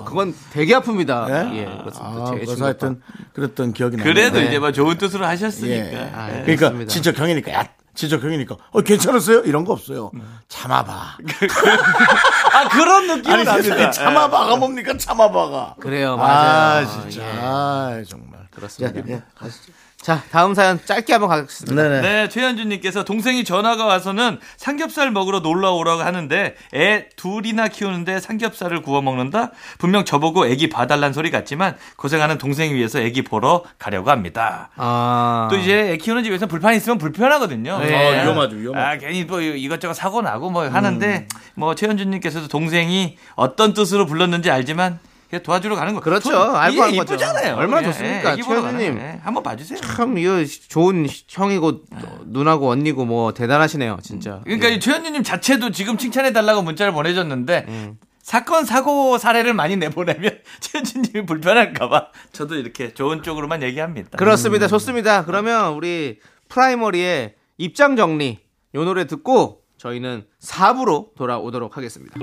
[0.04, 1.30] 그건 되게 아픕니다.
[1.30, 1.58] 예?
[1.60, 2.02] 예, 그렇습니다.
[2.02, 2.62] 아, 그래서.
[2.64, 3.00] 하여튼
[3.32, 4.04] 그랬던 기억이 나요.
[4.04, 4.46] 그래도 네.
[4.48, 5.74] 이제 뭐 좋은 뜻으로 하셨으니까.
[5.92, 6.10] 예.
[6.14, 6.54] 아, 예.
[6.54, 6.84] 그러니까.
[6.86, 10.10] 친척 형이니까 야 친척 형이니까 어 괜찮았어요 이런 거 없어요
[10.48, 13.62] 참아봐 아 그런 느낌은 아니 납니다.
[13.62, 16.86] 세상에 참아봐가 뭡니까 참아봐가 그래요, 아 맞아요.
[17.10, 17.38] 진짜 예.
[17.40, 19.00] 아 정말 그렇습니다.
[19.08, 19.72] 예, 예, 가시죠.
[20.04, 21.82] 자, 다음 사연 짧게 한번 가겠습니다.
[21.82, 28.82] 네네 네, 최현주님께서 동생이 전화가 와서는 삼겹살 먹으러 놀러 오라고 하는데 애 둘이나 키우는데 삼겹살을
[28.82, 29.52] 구워 먹는다?
[29.78, 34.68] 분명 저보고 애기 봐달란 소리 같지만 고생하는 동생 위해서 애기 보러 가려고 합니다.
[34.76, 35.48] 아.
[35.50, 37.78] 또 이제 애 키우는 집에서 불판 있으면 불편하거든요.
[37.78, 37.94] 네.
[37.94, 38.86] 어, 위험하죠, 위험하죠.
[38.86, 44.98] 아, 괜히 뭐 이것저것 사고 나고 뭐 하는데 뭐 최현주님께서도 동생이 어떤 뜻으로 불렀는지 알지만
[45.42, 46.00] 도와주러 가는 거.
[46.00, 46.30] 그렇죠.
[46.30, 47.14] 돈- 알고 하는 거죠.
[47.14, 47.54] 이쁘잖아요.
[47.56, 48.38] 얼마나 그냥, 좋습니까?
[48.38, 48.94] 예, 최현주님.
[48.98, 49.00] 거.
[49.02, 49.80] 예, 한번 봐주세요.
[49.80, 51.82] 참, 이거 좋은 형이고,
[52.26, 54.40] 누나고, 언니고, 뭐, 대단하시네요, 진짜.
[54.44, 54.74] 그러니까 예.
[54.74, 62.08] 이 최현주님 자체도 지금 칭찬해 달라고 문자를 보내줬는데 사건 사고 사례를 많이 내보내면 최현주님이 불편할까봐
[62.32, 64.16] 저도 이렇게 좋은 쪽으로만 얘기합니다.
[64.16, 64.66] 그렇습니다.
[64.68, 65.24] 좋습니다.
[65.26, 68.38] 그러면 우리 프라이머리의 입장 정리,
[68.74, 72.14] 요 노래 듣고 저희는 4부로 돌아오도록 하겠습니다.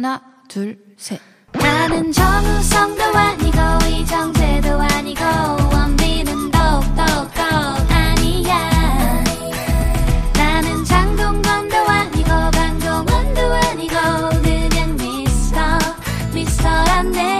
[0.00, 1.20] 하나, 둘, 셋.
[1.52, 5.22] 나는 정우성도 아니고, 이정재도 아니고,
[5.74, 7.02] 원빈은 더욱더
[7.90, 8.70] 아니야.
[10.32, 13.94] 나는 장동건도 아니고, 강동원도 아니고,
[14.42, 15.60] 그냥 미스터,
[16.32, 17.39] 미스터란데.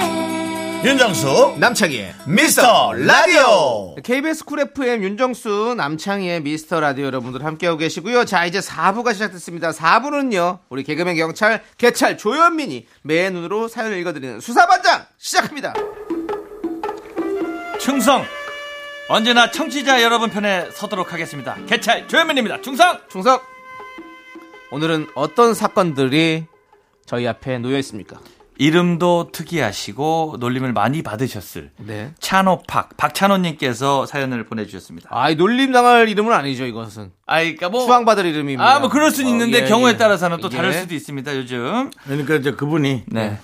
[0.82, 8.24] 윤정수 남창희의 미스터 라디오 KBS 쿨 FM 윤정수 남창희의 미스터 라디오 여러분들 함께하고 계시고요.
[8.24, 9.72] 자, 이제 4부가 시작됐습니다.
[9.72, 15.74] 4부는요, 우리 개그맨 경찰, 개찰 조현민이 매의 눈으로 사연을 읽어드리는 수사반장 시작합니다.
[17.78, 18.24] 충성
[19.10, 21.58] 언제나 청취자 여러분 편에 서도록 하겠습니다.
[21.66, 22.62] 개찰 조현민입니다.
[22.62, 22.98] 충성.
[23.10, 23.44] 충성!
[24.70, 26.46] 오늘은 어떤 사건들이
[27.04, 28.18] 저희 앞에 놓여 있습니까?
[28.60, 32.12] 이름도 특이하시고 놀림을 많이 받으셨을 네.
[32.20, 35.08] 찬호팍 박찬호님께서 사연을 보내주셨습니다.
[35.10, 37.10] 아, 이 놀림 당할 이름은 아니죠, 이것은.
[37.24, 38.62] 아, 그러니까 뭐 추앙받을 이름입니다.
[38.62, 39.96] 아, 뭐 그럴 수는 어, 있는데 예, 경우에 예.
[39.96, 40.78] 따라서는 또 다를 예.
[40.80, 41.36] 수도 있습니다.
[41.38, 41.90] 요즘.
[42.04, 43.38] 그러니까 이제 그분이 네.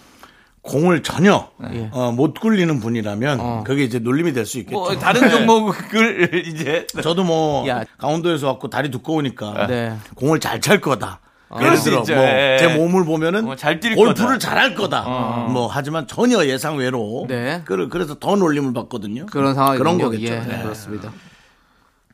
[0.61, 1.89] 공을 전혀 예.
[1.93, 3.65] 어, 못 굴리는 분이라면 어.
[3.67, 4.79] 그게 이제 놀림이 될 수 있겠죠.
[4.79, 7.85] 뭐 다른 종목을 이제 저도 뭐 야.
[7.97, 9.97] 강원도에서 왔고 다리 두꺼우니까 네.
[10.15, 11.21] 공을 잘 찰 거다.
[11.49, 12.15] 그럴 예를 수 들어 있죠.
[12.17, 12.57] 뭐 예.
[12.59, 14.39] 제 몸을 보면은 어, 잘뛸 골프를.
[14.39, 15.03] 잘할 거다.
[15.51, 17.27] 뭐 하지만 전혀 예상 외로.
[17.29, 17.63] 네.
[17.65, 19.27] 그- 그래서 더 놀림을 받거든요.
[19.27, 19.79] 그런 상황이군요.
[19.79, 20.33] 그런 거겠죠.
[20.35, 20.63] 예, 네.
[20.63, 21.13] 그렇습니다.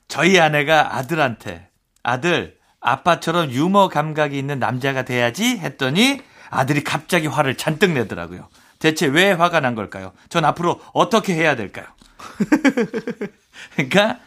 [0.08, 1.68] 저희 아내가 아들한테
[2.02, 6.20] 아들, 아빠처럼 유머 감각이 있는 남자가 돼야지 했더니
[6.50, 8.48] 아들이 갑자기 화를 잔뜩 내더라고요.
[8.78, 10.12] 대체 왜 화가 난 걸까요?
[10.28, 11.86] 전 앞으로 어떻게 해야 될까요?
[13.76, 14.18] 그러니까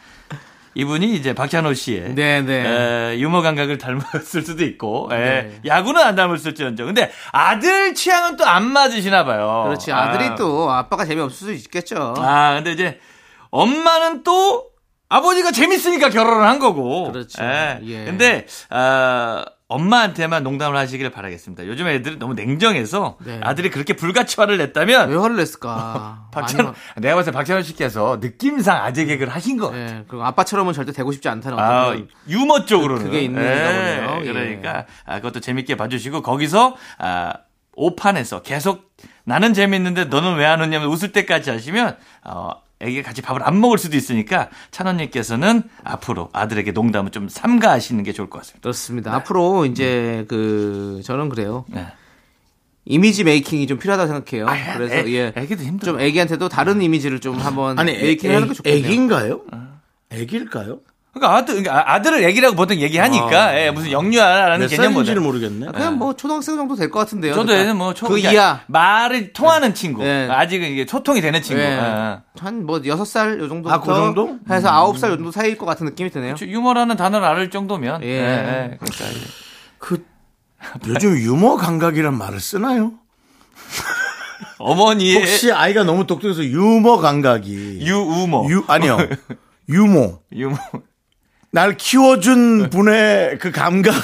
[0.76, 3.13] 이분이 이제 박찬호 씨의 네, 네.
[3.13, 6.86] 에, 유머 감각을 닮았을 수도 있고 에, 야구는 안 닮았을지언정.
[6.88, 9.63] 근데 아들 취향은 또 안 맞으시나 봐요.
[9.65, 9.91] 그렇지.
[9.91, 10.36] 아들이 아.
[10.36, 12.13] 또 아빠가 재미없을 수 있겠죠.
[12.17, 12.99] 아, 근데 이제
[13.49, 14.67] 엄마는 또
[15.09, 17.11] 아버지가 재밌으니까 결혼을 한 거고.
[17.11, 17.43] 그렇죠.
[17.43, 17.80] 예.
[17.84, 18.05] 예.
[18.05, 21.66] 근데 아, 엄마한테만 농담을 하시길 바라겠습니다.
[21.66, 23.39] 요즘 애들은 너무 냉정해서 네.
[23.43, 26.28] 아들이 그렇게 불같이 화를 냈다면 왜 화를 냈을까?
[26.36, 26.53] 많이
[26.97, 29.72] 내가 봤을 때 박찬호 씨께서 느낌상 아재 개그를 하신 거.
[29.72, 33.70] 화- 예, 그리고 아빠처럼은 절대 되고 싶지 않다는 아, 어떤 유머 쪽으로는 그게 있는 건가
[33.72, 34.20] 보네요.
[34.22, 34.34] 예.
[34.34, 37.34] 그러니까 아, 그것도 재밌게 봐주시고 거기서 아,
[37.76, 38.91] 오판에서 계속
[39.24, 43.78] 나는 재밌는데 너는 왜 안 웃냐면 웃을 때까지 하시면 어, 애기가 같이 밥을 안 먹을
[43.78, 48.61] 수도 있으니까 찬원님께서는 앞으로 아들에게 농담을 좀 삼가하시는 게 좋을 것 같습니다.
[48.61, 49.13] 그렇습니다.
[49.15, 51.65] 앞으로 이제 그 저는 그래요.
[51.69, 51.88] 네.
[52.88, 54.45] 이미지 메이킹이 좀 필요하다고 생각해요.
[54.76, 55.34] 그래서 애, 예.
[55.36, 55.93] 애기도 힘들어.
[55.93, 58.86] 좀 애기한테도 다른 이미지를 좀 한번 아니, 메이킹 애, 하는 게 좋겠네요.
[58.86, 59.41] 애기인가요?
[60.11, 60.80] 애기일까요?
[61.16, 65.13] 그러니까 아들, 그러니까 아들을 애기라고 보통 얘기하니까 예, 무슨 영유아라는 몇 개념보다.
[65.20, 65.68] 모르겠네.
[65.72, 67.34] 그냥 뭐 초등학생 정도 될 것 같은데요.
[67.34, 70.03] 저도 그러니까 얘는 뭐 초, 그 그러니까 이하 말을 통하는 친구.
[70.03, 70.28] 네.
[70.30, 71.61] 아직은 이게 소통이 되는 친구.
[71.61, 71.80] 예.
[71.82, 72.22] 아.
[72.38, 74.38] 한뭐 여섯 살요 정도 아, 그 정도?
[74.49, 76.36] 해서 아홉 살요 정도 사이일 것 같은 느낌이 드네요.
[76.36, 78.07] 저 유머라는 단어를 알을 정도면 예.
[78.07, 78.78] 예, 예.
[78.78, 79.26] 그러니까 이제
[79.80, 80.05] 그
[80.86, 82.91] 요즘 유머 감각이란 말을 쓰나요?
[84.59, 88.97] 어머니의 혹시 아이가 너무 똑똑해서 유머 감각이 유우머 유 아니요
[89.70, 90.57] 유모 유머
[91.55, 93.95] 날 키워준 분의 그 감각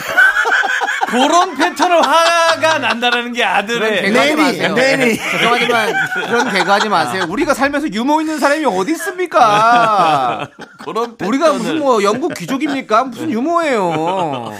[1.07, 4.73] 그런 패턴을 화가 난다라는 게 아들의 개그하지 내니, 마세요.
[4.73, 5.17] 내니.
[5.17, 7.25] 죄송하지만 그런 개그하지 마세요.
[7.27, 10.47] 우리가 살면서 유머 있는 사람이 어디 있습니까?
[10.85, 13.03] 그런 패턴을 우리가 무슨 뭐 영국 귀족입니까?
[13.03, 14.55] 무슨 유머예요.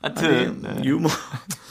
[0.00, 0.84] 하여튼 네.
[0.84, 1.08] 유머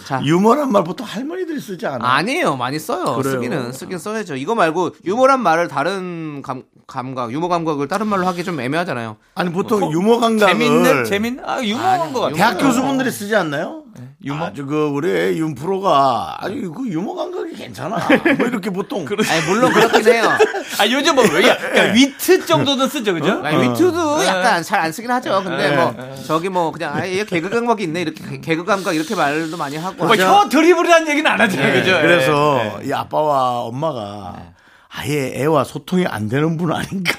[0.07, 0.21] 자.
[0.23, 2.07] 유머란 말 보통 할머니들이 쓰지 않아.
[2.07, 2.55] 아니에요.
[2.55, 3.17] 많이 써요.
[3.17, 3.33] 그래요?
[3.33, 4.37] 쓰기는 쓰긴 써야죠.
[4.37, 9.17] 이거 말고 유머란 말을 다른 감, 감각, 유머 감각을 다른 말로 하기 좀 애매하잖아요.
[9.35, 12.33] 아니 보통 유머 감각을 재밌는 재밌는 아것 같아.
[12.33, 13.83] 대학 교수분들이 쓰지 않나요?
[14.23, 14.45] 유머?
[14.45, 17.97] 아주 그 우리 윤 프로가 아주 그 유머 감각이 괜찮아.
[18.37, 20.29] 뭐 이렇게 보통 아니 물론 그렇긴 해요.
[20.79, 23.41] 아 요즘 뭐 왜- 그러니까 위트 정도는 쓰죠, 그죠?
[23.43, 24.27] 아니, 위트도 네.
[24.27, 25.41] 약간 잘 안 쓰긴 하죠.
[25.43, 25.95] 근데 뭐
[26.25, 30.05] 저기 뭐 그냥 아예 개그 감각이 있네 이렇게 개- 개그 감각 이렇게 말도 많이 하고.
[30.05, 31.91] 뭐 혀 드리블이라는 얘기는 안 하잖아요, 그죠?
[31.95, 32.87] 네, 그래서 예.
[32.87, 34.53] 이 아빠와 엄마가
[34.89, 37.13] 아예 애와 소통이 안 되는 분 아닌가.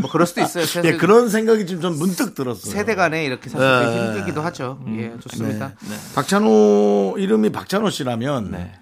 [0.00, 0.64] 뭐 그럴 수도 있어요.
[0.84, 2.72] 예, 그런 생각이 지금 전 문득 들었어요.
[2.72, 4.04] 세대 간에 이렇게 사실 네.
[4.06, 4.78] 힘들기도 하죠.
[4.96, 5.72] 예, 좋습니다.
[6.14, 8.72] 박찬호 이름이 박찬호 씨라면 네.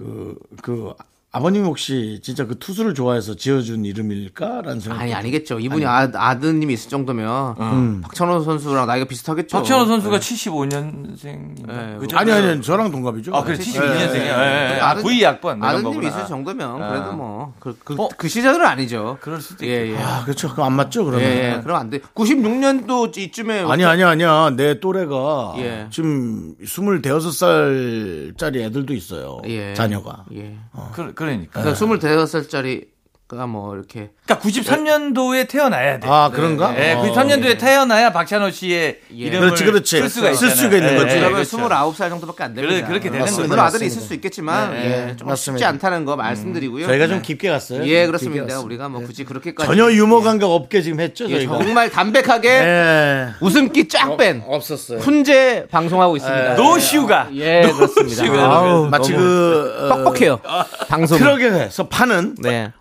[0.00, 0.94] 그, 그
[1.32, 5.00] 아버님 혹시 진짜 그 투수를 좋아해서 지어준 이름일까라는 생각.
[5.00, 5.60] 아니 아니겠죠.
[5.60, 7.54] 이분이 아, 아드님이 있을 정도면
[8.02, 9.56] 박찬호 선수랑 나이가 비슷하겠죠.
[9.58, 11.66] 박찬호 선수가 75년생.
[11.68, 12.18] 네, 그죠?
[12.18, 13.32] 아니 아니 저랑 동갑이죠.
[13.32, 14.16] 아, 그래, 72년생이야.
[14.16, 14.80] 예, 예, 예.
[14.80, 15.62] 아, 아드- 92학번.
[15.62, 17.12] 아드님이 있을 정도면 그래도 아.
[17.12, 18.08] 뭐그 그 어?
[18.16, 19.18] 그 시절은 아니죠.
[19.20, 19.96] 그럴 수도 예, 예.
[19.98, 20.50] 아 그렇죠.
[20.52, 21.24] 그럼 안 맞죠 그러면.
[21.28, 21.60] 예, 예.
[21.62, 22.00] 그럼 안 돼.
[22.00, 25.86] 96년도 이쯤에 아니 아니 아니야 내 또래가 예.
[25.90, 29.40] 지금 25살짜리 애들도 있어요.
[29.46, 29.74] 예.
[29.74, 30.24] 자녀가.
[30.34, 30.56] 예.
[30.92, 31.60] 그, 그러니까.
[31.60, 32.99] 그러니까 26살짜리가
[33.46, 36.08] 뭐 이렇게 그러니까 93년도에 태어나야 돼.
[36.10, 36.74] 아 그런가?
[36.78, 37.02] 예, 어.
[37.02, 39.16] 93년도에 태어나야 박찬호 씨의 예.
[39.16, 39.98] 이름을 그렇지, 그렇지.
[39.98, 40.50] 쓸 수가 쓸.
[40.50, 41.14] 수가 있는 거지.
[41.16, 41.56] 예, 그러면 그렇죠.
[41.58, 42.74] 29살 정도밖에 안 됩니다.
[42.76, 43.60] 그래, 그렇게 되는 물론 거죠.
[43.62, 43.86] 아들이 맞습니다.
[43.86, 45.36] 있을 수 있겠지만 네, 예, 좀 맞습니다.
[45.58, 46.86] 쉽지 않다는 거 말씀드리고요.
[46.86, 47.84] 저희가 좀 깊게 갔어요.
[47.86, 48.44] 예, 그렇습니다.
[48.44, 48.64] 갔습니다.
[48.66, 51.58] 우리가 뭐 굳이 그렇게까지 전혀 유머 감각 없게 지금 했죠 예, 저희가.
[51.58, 53.28] 정말 담백하게 예.
[53.40, 54.98] 웃음기 쫙 뺀 없었어요.
[54.98, 56.54] 훈제 방송하고 있습니다.
[56.54, 57.28] 노슈가.
[57.34, 58.24] 예, 그렇습니다.
[58.90, 60.40] 마치 그 어, 뻑뻑해요.
[60.88, 61.18] 방송.
[61.18, 62.72] 트럭에서 파는 네.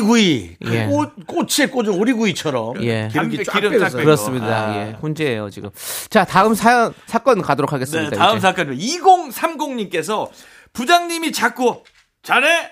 [0.00, 0.86] 오리구이 그 예.
[0.86, 3.08] 꽃, 꽃에 꽂은 오리구이처럼 예.
[3.12, 3.98] 기름기 쫙 기름 빼서.
[3.98, 4.46] 그렇습니다.
[4.46, 4.76] 아.
[4.76, 4.96] 예.
[5.00, 5.70] 훈제예요, 지금.
[6.10, 8.16] 자, 다음 사연 사건 가도록 네, 하겠습니다.
[8.16, 8.40] 다음 이제.
[8.46, 10.30] 사건은 2030님께서
[10.72, 11.82] 부장님이 자꾸
[12.22, 12.70] 자네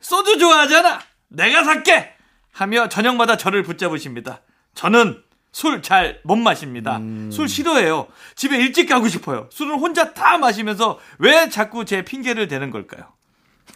[0.00, 1.00] 소주 좋아하잖아.
[1.28, 2.10] 내가 살게
[2.52, 4.42] 하며 저녁마다 저를 붙잡으십니다.
[4.74, 5.22] 저는
[5.52, 6.98] 술 잘 못 마십니다.
[6.98, 7.30] 음.
[7.32, 8.08] 술 싫어해요.
[8.34, 9.48] 집에 일찍 가고 싶어요.
[9.50, 13.04] 술을 혼자 다 마시면서 왜 자꾸 제 핑계를 대는 걸까요?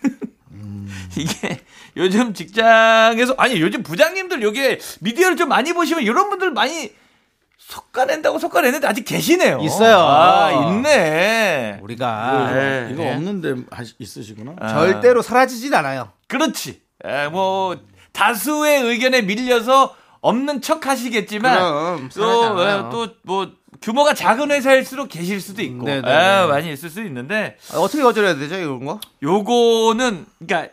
[1.16, 1.60] 이게
[1.96, 6.92] 요즘 직장에서 아니 요즘 부장님들 요게 미디어를 좀 많이 보시면 이런 분들 많이
[7.58, 9.58] 속가낸다고 속가내는데 아직 계시네요.
[9.62, 9.98] 있어요.
[10.00, 11.78] 아, 있네.
[11.82, 12.88] 우리가 네.
[12.92, 14.54] 이거 없는데 하시- 있으시구나.
[14.68, 16.10] 절대로 사라지진 않아요.
[16.26, 16.80] 그렇지.
[17.04, 17.76] 에, 뭐
[18.12, 22.88] 다수의 의견에 밀려서 없는 척 하시겠지만 그럼, 사라지지 않아요.
[22.90, 26.46] 또또 뭐 규모가 작은 회사일수록 계실 수도 있고 네, 네, 에, 네.
[26.46, 29.00] 많이 있을 수 있는데 아, 어떻게 거절해야 되죠, 이런 거?
[29.22, 30.72] 요거는 그러니까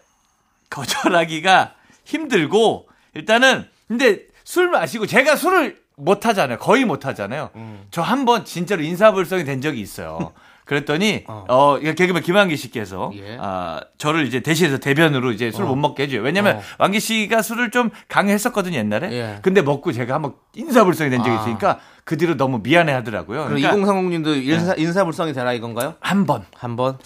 [0.70, 1.74] 거절하기가
[2.06, 6.58] 힘들고 일단은 근데 술 마시고 제가 술을 못 하잖아요.
[6.60, 7.50] 거의 못 하잖아요.
[7.92, 10.34] 저한 번 진짜로 인사불성이 된 적이 있어요.
[10.68, 13.38] 그랬더니 어, 이거 개그맨 김한기 씨께서 예.
[13.40, 16.22] 아, 저를 이제 대신해서 대변으로 이제 술못 먹게 해줘요.
[16.22, 16.62] 왜냐면 어.
[16.78, 19.12] 왕기 씨가 술을 좀 강요했었거든요 옛날에.
[19.12, 19.40] 예.
[19.42, 21.40] 근데 먹고 제가 한번 인사불성이 된 적이 아.
[21.40, 23.44] 있으니까 그 뒤로 너무 미안해 하더라고요.
[23.48, 25.96] 그러니까 2030님도 인사, 인사불성이 되나 이건가요?
[26.00, 26.46] 한 번.
[26.56, 26.98] 한 번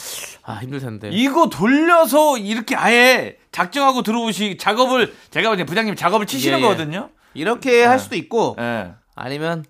[0.43, 1.10] 아 힘들 텐데.
[1.12, 6.64] 이거 돌려서 이렇게 아예 작정하고 들어오시 작업을 제가 보기엔 부장님 작업을 치시는 예, 예.
[6.64, 7.10] 거거든요.
[7.34, 8.91] 이렇게 할 수도 있고 예.
[9.16, 9.66] 아니면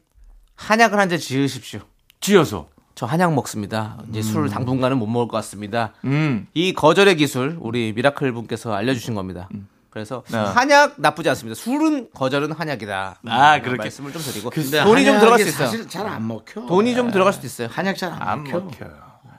[0.58, 1.80] 한약을 한잔 지으십시오.
[2.20, 2.68] 지어서.
[2.94, 4.00] 저 한약 먹습니다.
[4.10, 5.94] 이제 술 당분간은 못 먹을 것 같습니다.
[6.04, 6.46] 음.
[6.54, 9.48] 이 거절의 기술 우리 미라클 분께서 알려주신 겁니다.
[9.92, 10.38] 그래서 네.
[10.38, 11.60] 한약 나쁘지 않습니다.
[11.60, 13.16] 술은 거절은 한약이다.
[13.28, 13.78] 아, 그렇게.
[13.78, 15.68] 말씀을 좀 드리고 근데 돈이 좀 들어갈 수 있어요.
[15.68, 16.66] 사실 잘 안 먹혀.
[16.66, 17.68] 돈이 좀 들어갈 수도 있어요.
[17.70, 18.86] 한약 잘안안 먹혀.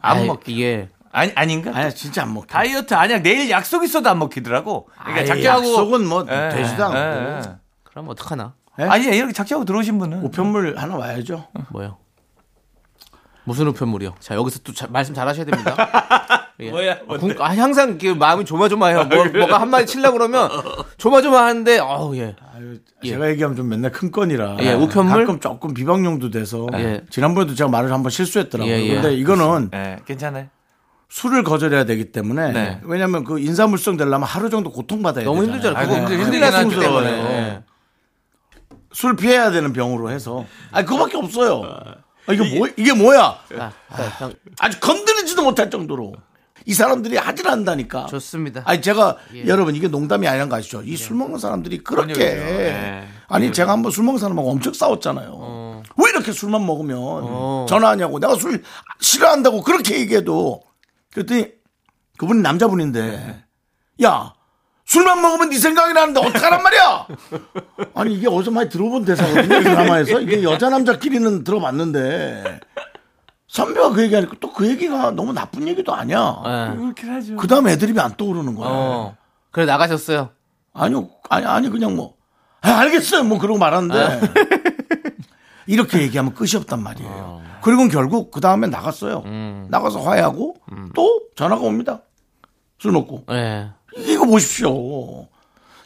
[0.03, 0.43] 안 먹혀.
[0.53, 1.71] 이게 아니 아닌가?
[1.75, 2.47] 아니 진짜 안 먹혀.
[2.49, 3.21] 다이어트 아니야.
[3.23, 4.89] 내일 약속 있어도 안 먹히더라고.
[5.01, 6.99] 그러니까 아이, 작정하고 약속은 뭐 예, 되지도 않고.
[6.99, 7.57] 예, 예.
[7.85, 8.53] 그럼 어떡하나?
[8.79, 8.85] 예?
[8.85, 11.49] 아니 이렇게 작정하고 들어오신 분은 우편물 하나 와야죠.
[11.71, 11.97] 뭐요?
[13.45, 14.17] 무슨 우편물이요?
[14.21, 15.75] 자 여기서 또 자- 말씀 잘하셔야 됩니다.
[16.61, 16.71] 예.
[16.71, 16.99] 뭐야?
[17.09, 19.05] 아, 군- 아, 항상 이렇게 마음이 조마조마해요.
[19.05, 20.49] 뭐, 뭐가 한마디 치려고 그러면
[20.99, 22.37] 조마조마하는데 어우 예.
[22.55, 23.09] 아유, 예.
[23.09, 25.27] 제가 얘기하면 좀 맨날 큰 건이라 예, 우편물?
[25.27, 27.03] 가끔 조금 비방용도 돼서 예.
[27.11, 28.73] 지난번에도 제가 말을 한번 실수했더라고요.
[28.73, 28.95] 예, 예.
[28.95, 30.47] 근데 이거는 예, 괜찮아요.
[31.09, 32.81] 술을 거절해야 되기 때문에 네.
[32.85, 35.85] 왜냐하면 그 인사물성 되려면 하루 정도 고통받아야 너무 되잖아요.
[35.85, 36.07] 힘들잖아요.
[36.07, 36.81] 그거 힘들긴 하죠.
[36.81, 37.63] 때문에.
[38.93, 41.63] 술 피해야 되는 병으로 해서 아니 그거밖에 없어요.
[42.27, 43.21] 아, 이게 뭐 이게 뭐야?
[43.59, 46.13] 아, 아, 형, 아주 건드리지도 못할 정도로
[46.67, 48.07] 이 사람들이 하질 않다니까.
[48.07, 48.63] 좋습니다.
[48.65, 49.47] 아니 제가 예.
[49.47, 50.83] 여러분 이게 농담이 아니란 거 아시죠?
[50.85, 52.21] 이 술 먹는 사람들이 그렇게.
[52.23, 53.05] 예.
[53.29, 55.83] 아니 제가 한번 술 먹는 사람하고 엄청 싸웠잖아요.
[55.97, 58.63] 왜 이렇게 술만 먹으면 전화하냐고 내가 술
[59.01, 60.63] 싫어한다고 그렇게 얘기해도
[61.13, 61.49] 그랬더니
[62.19, 63.45] 그분이 남자분인데
[64.05, 64.33] 야
[64.85, 67.07] 술만 먹으면 네 생각이 나는데 어떡하란 말이야?
[67.95, 72.61] 아니 이게 어디서 많이 들어본 대사거든요 드라마에서 이게 여자 남자끼리는 들어봤는데
[73.53, 76.43] 선배가 그 얘기하니까 또 그 얘기가 너무 나쁜 얘기도 아니야.
[76.47, 76.77] 예.
[76.77, 77.37] 그렇긴 하죠.
[77.37, 78.69] 그 다음 애드립이 안 떠오르는 거야.
[78.71, 79.17] 어.
[79.51, 80.31] 그래 나가셨어요.
[80.73, 82.15] 아니요, 아니, 아니, 그냥 뭐,
[82.63, 83.25] 아, 알겠어요.
[83.25, 84.21] 뭐, 그러고 말하는데.
[85.67, 87.43] 이렇게 얘기하면 끝이 없단 말이에요.
[87.63, 89.23] 그리고 결국 그 다음에 나갔어요.
[89.69, 90.57] 나가서 화해하고
[90.95, 92.01] 또 전화가 옵니다.
[92.79, 93.25] 술 먹고.
[93.31, 93.71] 예.
[93.99, 95.29] 이거 보십시오.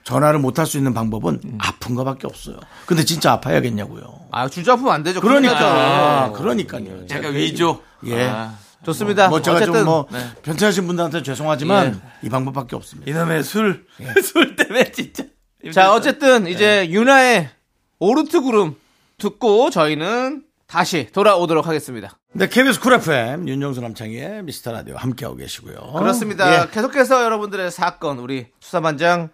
[0.06, 2.56] 전화를 못 할 수 있는 방법은 아픈 거밖에 없어요.
[2.86, 4.26] 근데 진짜 아파야겠냐고요.
[4.30, 5.20] 아 주저 아프면 안 되죠.
[5.20, 6.32] 그러니까, 나죠.
[6.34, 7.06] 그러니까요.
[7.08, 7.82] 제가 위조.
[8.06, 8.28] 예.
[8.28, 8.54] 아,
[8.84, 9.28] 좋습니다.
[9.28, 10.06] 뭐 제가 어쨌든 좀뭐
[10.42, 13.10] 변태하신 분들한테 죄송하지만 이 방법밖에 없습니다.
[13.10, 13.84] 이놈의 술.
[14.22, 15.24] 술 때문에 진짜.
[15.74, 17.50] 자 어쨌든 이제 윤하의
[17.98, 18.76] 오르트 구름
[19.18, 22.16] 듣고 저희는 다시 돌아오도록 하겠습니다.
[22.32, 25.94] 네, KBS 쿨 FM 윤정수 남창희의 미스터 라디오 함께하고 계시고요.
[25.98, 26.62] 그렇습니다.
[26.62, 26.68] 예.
[26.70, 29.30] 계속해서 여러분들의 사건 우리 수사반장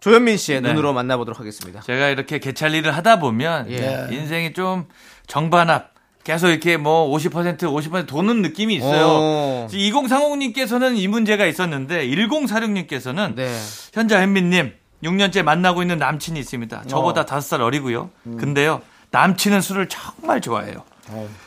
[0.00, 0.68] 조현민 씨의 네.
[0.68, 1.80] 눈으로 만나보도록 하겠습니다.
[1.80, 4.08] 제가 이렇게 개찰리를 하다 보면 예.
[4.10, 4.86] 인생이 좀
[5.26, 5.92] 정반합
[6.24, 9.06] 계속 이렇게 뭐 50% 50% 도는 느낌이 있어요.
[9.08, 9.68] 어.
[9.70, 13.58] 2030님께서는 이 문제가 있었는데 1046님께서는 네.
[13.92, 16.84] 현자 hen미님 6년째 만나고 있는 남친이 있습니다.
[16.86, 18.10] 저보다 다섯 살 어리고요.
[18.24, 20.84] 근데요 남친은 술을 정말 좋아해요.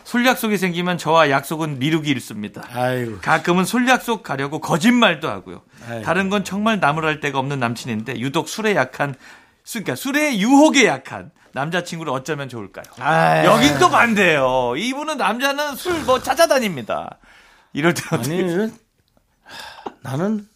[0.03, 2.63] 술 약속이 생기면 저와 약속은 미루기 일쑤입니다.
[2.71, 3.19] 아이고.
[3.21, 5.61] 가끔은 술 약속 가려고 거짓말도 하고요.
[5.87, 6.03] 아이고.
[6.03, 9.15] 다른 건 정말 나무랄 데가 없는 남친인데 유독 술에 약한
[9.63, 12.85] 술- 그러니까 술의 유혹에 약한 남자친구를 어쩌면 좋을까요?
[12.99, 14.75] 아, 여긴 또 반대예요.
[14.77, 17.17] 이분은 남자는 술 뭐 찾아다닙니다.
[17.73, 18.71] 이럴 때 아니,
[20.01, 20.47] 나는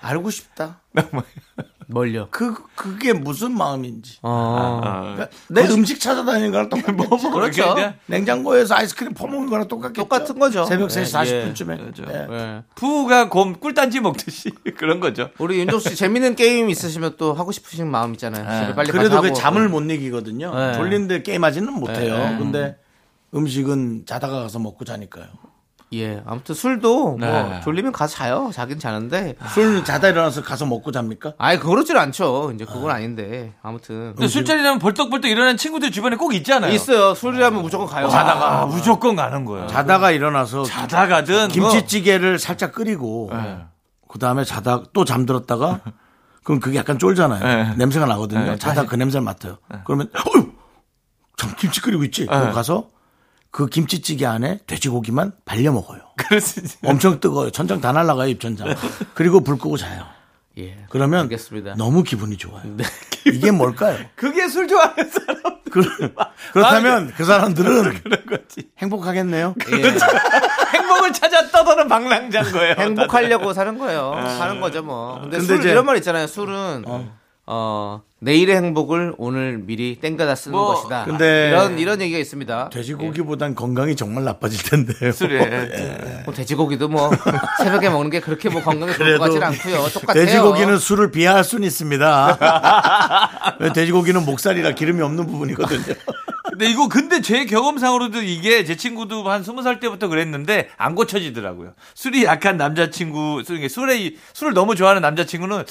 [0.00, 0.80] 알고 싶다.
[1.92, 2.28] 뭘요?
[2.30, 4.18] 그, 그게 무슨 마음인지.
[4.22, 4.80] 어.
[5.02, 7.30] 그러니까 내 음식 찾아다니는 거랑 똑같겠죠.
[7.30, 7.74] 그렇죠.
[7.74, 10.02] 그러니까 냉장고에서 아이스크림 퍼먹는 거랑 똑같겠죠.
[10.02, 10.64] 똑같은 거죠.
[10.64, 11.52] 새벽 네, 3시 예.
[11.52, 11.78] 40분쯤에.
[11.78, 12.04] 그렇죠.
[12.08, 12.62] 예.
[12.74, 15.30] 부부가 곰 꿀단지 먹듯이 그런 거죠.
[15.38, 18.68] 우리 윤종수 씨 재밌는 게임 있으시면 또 하고 싶으신 마음 있잖아요.
[18.68, 18.74] 네.
[18.74, 19.32] 빨리 그래도 그.
[19.32, 20.54] 잠을 못 이기거든요.
[20.54, 20.72] 네.
[20.74, 22.16] 졸린데 게임하지는 못해요.
[22.16, 22.36] 네.
[22.38, 22.76] 근데
[23.34, 25.26] 음식은 자다가 가서 먹고 자니까요.
[25.94, 26.22] 예.
[26.26, 27.60] 아무튼 술도 뭐 네.
[27.62, 28.50] 졸리면 가서 자요.
[28.52, 29.36] 자긴 자는데.
[29.52, 31.34] 술 자다 일어나서 가서 먹고 잡니까?
[31.38, 32.52] 아예 그렇질 않죠.
[32.54, 33.52] 이제 그건 아닌데.
[33.62, 36.72] 아무튼 근데 술자리 나면 벌떡벌떡 일어나는 친구들 주변에 꼭 있잖아요.
[36.72, 37.14] 있어요.
[37.14, 38.08] 술이라면 무조건 가요.
[38.08, 39.66] 자다가 무조건 가는 거예요.
[39.66, 43.30] 자다가 일어나서 자다가든 뭐 김치찌개를 살짝 끓이고
[44.08, 45.80] 그 다음에 자다 또 잠들었다가
[46.42, 47.44] 그럼 그게 약간 쫄잖아요.
[47.44, 47.74] 네.
[47.76, 48.40] 냄새가 나거든요.
[48.44, 49.58] 네, 자다 그 냄새를 맡아요.
[49.84, 50.52] 그러면 어휴,
[51.36, 52.26] 참 김치 끓이고 있지.
[52.26, 52.88] 그럼 가서
[53.52, 56.00] 그 김치찌개 안에 돼지고기만 발려 먹어요.
[56.34, 56.64] 있어요.
[56.84, 57.50] 엄청 뜨거워요.
[57.50, 58.74] 천장 다 날라가요 입천장.
[59.14, 60.06] 그리고 불 끄고 자요.
[60.58, 60.84] 예.
[60.88, 61.74] 그러면 알겠습니다.
[61.76, 62.62] 너무 기분이 좋아요.
[63.26, 63.98] 이게 뭘까요?
[64.16, 65.36] 그게 술 좋아하는 사람
[65.70, 65.82] 그,
[66.52, 68.68] 그렇다면 그 사람들은 그런 거지.
[68.78, 69.54] 행복하겠네요.
[69.70, 70.78] 예.
[70.78, 72.74] 행복을 찾아 떠도는 방랑자인 거예요.
[72.78, 74.14] 행복하려고 사는 거예요.
[74.38, 75.20] 사는 거죠 뭐.
[75.20, 76.26] 근데, 근데 술 이런 말 있잖아요.
[76.26, 77.18] 술은 어,
[78.20, 81.04] 내일의 행복을 오늘 미리 땡겨다 쓰는 뭐, 것이다.
[81.06, 82.70] 근데- 이런 이런 얘기가 있습니다.
[82.70, 85.10] 돼지고기보단 건강이 정말 나빠질 텐데요.
[85.12, 86.22] 술에.
[86.24, 87.10] 뭐 돼지고기도 뭐
[87.58, 89.88] 새벽에 먹는 게 그렇게 뭐 건강에 좋을 것 같지는 않고요.
[89.88, 90.24] 똑같아요.
[90.24, 92.38] 돼지고기는 술을 비하할 수는 있습니다.
[93.58, 95.94] 왜 돼지고기는 목살이라 기름이 없는 부분이거든요.
[96.62, 101.72] 근데 이거 근데 제 경험상으로도 이게 제 친구도 한 스무 살 때부터 그랬는데 안 고쳐지더라고요.
[101.94, 105.64] 술이 약한 남자친구, 술에 술에 술을 너무 좋아하는 남자친구는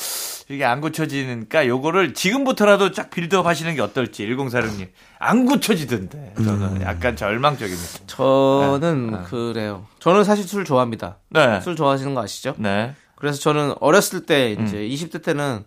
[0.50, 7.16] 이게 안 고쳐지니까 요거를 지금부터라도 쫙 빌드업 하시는 게 어떨지 1046님 안 고쳐지던데 저는 약간
[7.16, 8.00] 절망적입니다.
[8.08, 9.88] 저는 그래요.
[10.00, 11.20] 저는 사실 술 좋아합니다.
[11.30, 11.62] 네.
[11.62, 12.56] 술 좋아하시는 거 아시죠?
[12.58, 12.96] 네.
[13.16, 15.64] 그래서 저는 어렸을 때 이제 20대 때는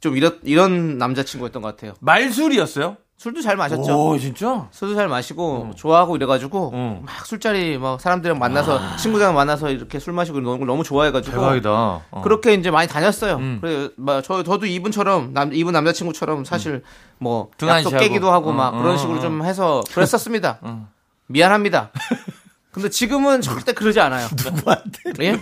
[0.00, 1.94] 좀 이런 이런 남자친구였던 것 같아요.
[2.00, 2.96] 말술이었어요?
[3.16, 4.08] 술도 잘 마셨죠.
[4.10, 4.68] 오, 진짜?
[4.70, 7.02] 술도 잘 마시고 좋아하고 이래가지고 음.
[7.06, 11.70] 막 술자리 막 사람들이랑 만나서 친구들이랑 만나서 이렇게 술 마시고 이런 걸 너무 좋아해가지고 대박이다.
[11.70, 12.22] 어.
[12.22, 13.36] 그렇게 이제 많이 다녔어요.
[13.36, 13.58] 음.
[13.60, 16.82] 그래, 막 저, 저도 이분처럼 남 이분 남자친구처럼 사실
[17.18, 17.96] 뭐 약속.
[17.96, 19.20] 깨기도 하고 어, 막 어, 그런 어, 식으로 어.
[19.20, 20.58] 좀 해서 그랬었습니다.
[21.28, 21.90] 미안합니다.
[22.72, 24.26] 근데 지금은 절대 그러지 않아요.
[24.52, 25.00] 누구한테?
[25.20, 25.40] 예?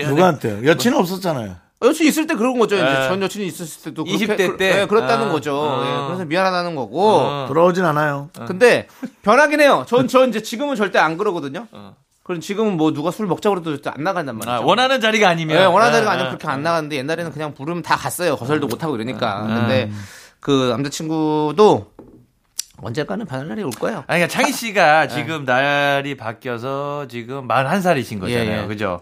[0.06, 0.64] 누구한테요?
[0.64, 1.56] 여친 없었잖아요.
[1.82, 2.76] 여친 있을 때 그런 거죠.
[2.76, 3.08] 이제 예.
[3.08, 4.80] 전 여친이 있었을 때도 20대 그렇게, 그- 때?
[4.82, 5.32] 예, 그렇다는 아.
[5.32, 5.54] 거죠.
[5.56, 5.82] 어.
[5.84, 7.08] 예, 그래서 미안하다는 거고.
[7.18, 7.44] 어.
[7.48, 8.30] 돌아오진 않아요.
[8.46, 8.88] 근데
[9.22, 9.84] 변하긴 해요.
[9.86, 11.66] 전, 전 이제 지금은 절대 안 그러거든요.
[12.22, 14.50] 그럼 지금은 뭐 누가 술 먹자고 그래도 안 나간단 말이죠.
[14.50, 15.58] 아, 원하는 자리가 아니면.
[15.60, 16.36] 예, 원하는 네, 자리가 아니면 네.
[16.36, 18.36] 그렇게 안 나갔는데 옛날에는 그냥 부르면 다 갔어요.
[18.36, 19.42] 거절도 못 하고 이러니까.
[19.46, 19.90] 근데
[20.40, 21.92] 그 남자친구도
[22.82, 23.98] 언젠가는 변할 날이 올 거예요.
[24.06, 28.50] 아니, 그러니까 창희 씨가 지금 날이 바뀌어서 지금 41살이신 거잖아요.
[28.50, 28.66] 예, 예.
[28.66, 29.00] 그죠?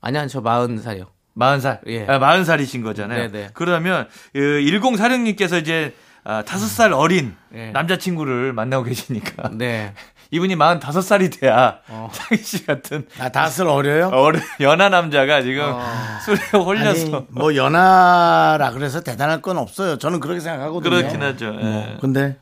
[0.00, 1.06] 아니야, 저 마흔 살이요.
[1.36, 1.80] 40살.
[1.88, 2.06] 예.
[2.06, 3.30] 아, 40살이신 거잖아요.
[3.30, 3.50] 네네.
[3.54, 7.70] 그러면 그 1046님께서 이제 아, 5살 어린 예.
[7.70, 9.92] 남자친구를 만나고 계시니까 네.
[10.32, 12.10] 이분이 45살이 돼야 어.
[12.12, 14.08] 창희 씨 같은 아, 다슬 어려요?
[14.08, 15.80] 어른 연하 남자가 지금 어.
[16.24, 19.98] 술에 홀려서 아니, 뭐 연하라 그래서 대단할 건 없어요.
[19.98, 20.90] 저는 그렇게 생각하거든요.
[20.90, 21.46] 그렇긴 하죠.
[21.60, 21.64] 예.
[21.64, 22.36] 뭐, 근데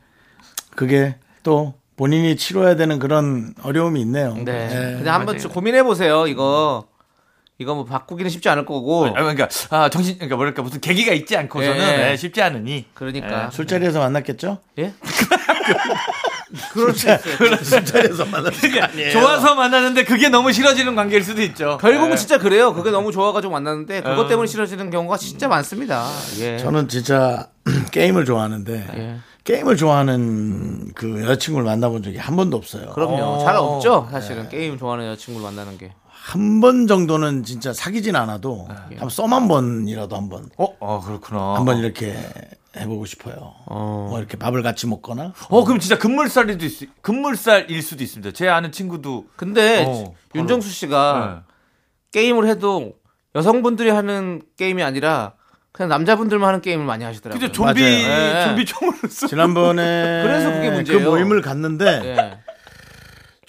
[0.75, 4.33] 그게 또 본인이 치러야 되는 그런 어려움이 있네요.
[4.33, 4.69] 네.
[4.71, 4.97] 예.
[4.97, 5.37] 그냥 한번.
[5.37, 6.25] 고민해 보세요.
[6.25, 6.87] 이거
[7.57, 9.07] 이거 뭐 바꾸기는 쉽지 않을 거고.
[9.07, 12.11] 아, 그러니까 아, 정신 그러니까 뭐랄까 무슨 계기가 있지 않고서는 예.
[12.11, 13.49] 예, 쉽지 않으니 그러니까.
[13.51, 14.59] 술자리에서 만났겠죠?
[14.79, 14.93] 예?
[16.71, 17.57] 그럴 수 있어요.
[17.63, 19.11] 술자리에서 만났을 거 아니에요.
[19.11, 21.77] 좋아서 만나는데 그게 너무 싫어지는 관계일 수도 있죠.
[21.81, 22.15] 결국은 예.
[22.17, 22.73] 진짜 그래요.
[22.73, 24.27] 그게 너무 좋아가지고 만났는데 그것 어.
[24.27, 26.07] 때문에 싫어지는 경우가 진짜 많습니다.
[26.39, 26.57] 예.
[26.57, 27.47] 저는 진짜
[27.91, 29.17] 게임을 좋아하는데 예.
[29.45, 32.89] 게임을 좋아하는 그 여자친구를 만나본 적이 한 번도 없어요.
[32.93, 33.15] 그럼요.
[33.15, 33.43] 어.
[33.43, 34.07] 잘 없죠.
[34.11, 35.93] 사실은 게임 좋아하는 여자친구를 만나는 게.
[36.25, 38.95] 한 번 정도는 진짜 사귀진 않아도 예.
[38.95, 41.53] 한썸한 번이라도 한번 어, 어 그렇구나.
[41.55, 42.15] 한번 이렇게
[42.75, 43.53] 해보고 싶어요.
[43.67, 48.31] 뭐 이렇게 밥을 같이 먹거나 어, 그럼 진짜 금물살이도 있, 금물살일 수도 있습니다.
[48.31, 51.53] 제 아는 친구도 근데 어, 윤정수 씨가 네.
[52.11, 52.93] 게임을 해도
[53.35, 55.33] 여성분들이 하는 게임이 아니라
[55.71, 57.39] 그냥 남자분들만 하는 게임을 많이 하시더라고요.
[57.39, 58.41] 그죠 좀비 맞아요.
[58.41, 58.45] 예.
[58.47, 59.27] 좀비 총으로 쏘.
[59.27, 61.03] 지난번에 그래서 그게 문제예요.
[61.03, 62.54] 그 모임을 갔는데 예.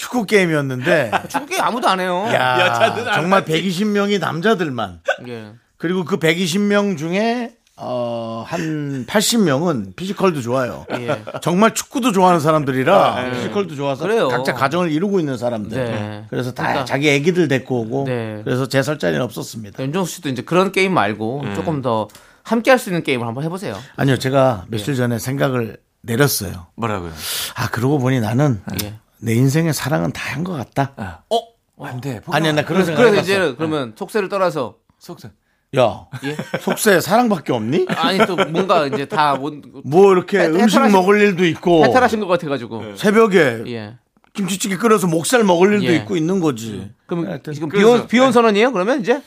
[0.07, 2.25] 축구 게임이었는데 축구 게임 아무도 안 해요.
[2.33, 5.53] 야, 여자들은 안 정말 120명이 남자들만 예.
[5.77, 10.87] 그리고 그 120명 중에 어, 한 80명은 physical도 좋아요.
[10.93, 11.23] 예.
[11.43, 14.29] 정말 축구도 좋아하는 사람들이라 physical도 좋아서 그래요.
[14.29, 15.77] 각자 가정을 이루고 있는 사람들.
[15.85, 16.25] 네.
[16.31, 16.85] 그래서 다 그러니까.
[16.87, 18.41] 자기 애기들 데리고 오고 네.
[18.45, 19.83] 그래서 제 설 자리는 없었습니다.
[19.83, 22.09] 윤정수 씨도 이제 그런 게임 말고 조금 더
[22.45, 23.77] 함께 할 수 있는 게임을 한번 해보세요.
[23.97, 24.97] 아니요, 제가 며칠 예.
[24.97, 26.69] 전에 생각을 내렸어요.
[26.77, 27.11] 뭐라고요?
[27.57, 28.95] 아, 그러고 보니 나는 예.
[29.21, 31.25] 내 인생의 사랑은 다한 것 같다.
[31.31, 31.41] 어?
[31.85, 32.21] 안 돼.
[32.27, 33.21] 아니야, 나 그런 생각 그래서.
[33.21, 35.33] 이제 그러면 속세를 떠나서 속상.
[35.77, 36.37] 야, 예?
[36.61, 37.87] 속세 사랑밖에 없니?
[37.97, 39.51] 아니 또 뭔가 이제 다 뭐,
[39.85, 43.97] 뭐 이렇게 해- 음식 해탈하신- 먹을 일도 있고 해탈하신 것 같아가지고 새벽에 예.
[44.33, 45.97] 김치찌개 끓여서 목살 먹을 일도 예.
[45.97, 46.91] 있고 있는 거지.
[47.07, 48.73] 그럼 하여튼 지금 비혼 비혼 선언이에요?
[48.73, 49.21] 그러면 이제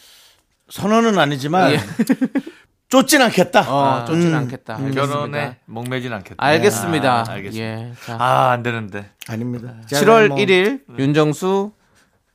[0.69, 1.79] 선언은 아니지만 예.
[2.89, 3.61] 쫓진 않겠다.
[3.71, 4.37] 어, 쫓지는 음.
[4.39, 4.73] 않겠다.
[4.75, 5.07] 알겠습니다.
[5.07, 6.43] 결혼에 목매진 않겠다.
[6.43, 7.13] 알겠습니다.
[7.27, 7.63] 아, 알겠습니다.
[7.63, 7.93] 예.
[8.03, 9.11] 자, 아, 안 되는데.
[9.27, 9.75] 아닙니다.
[9.91, 11.71] 7월 뭐 1일 윤정수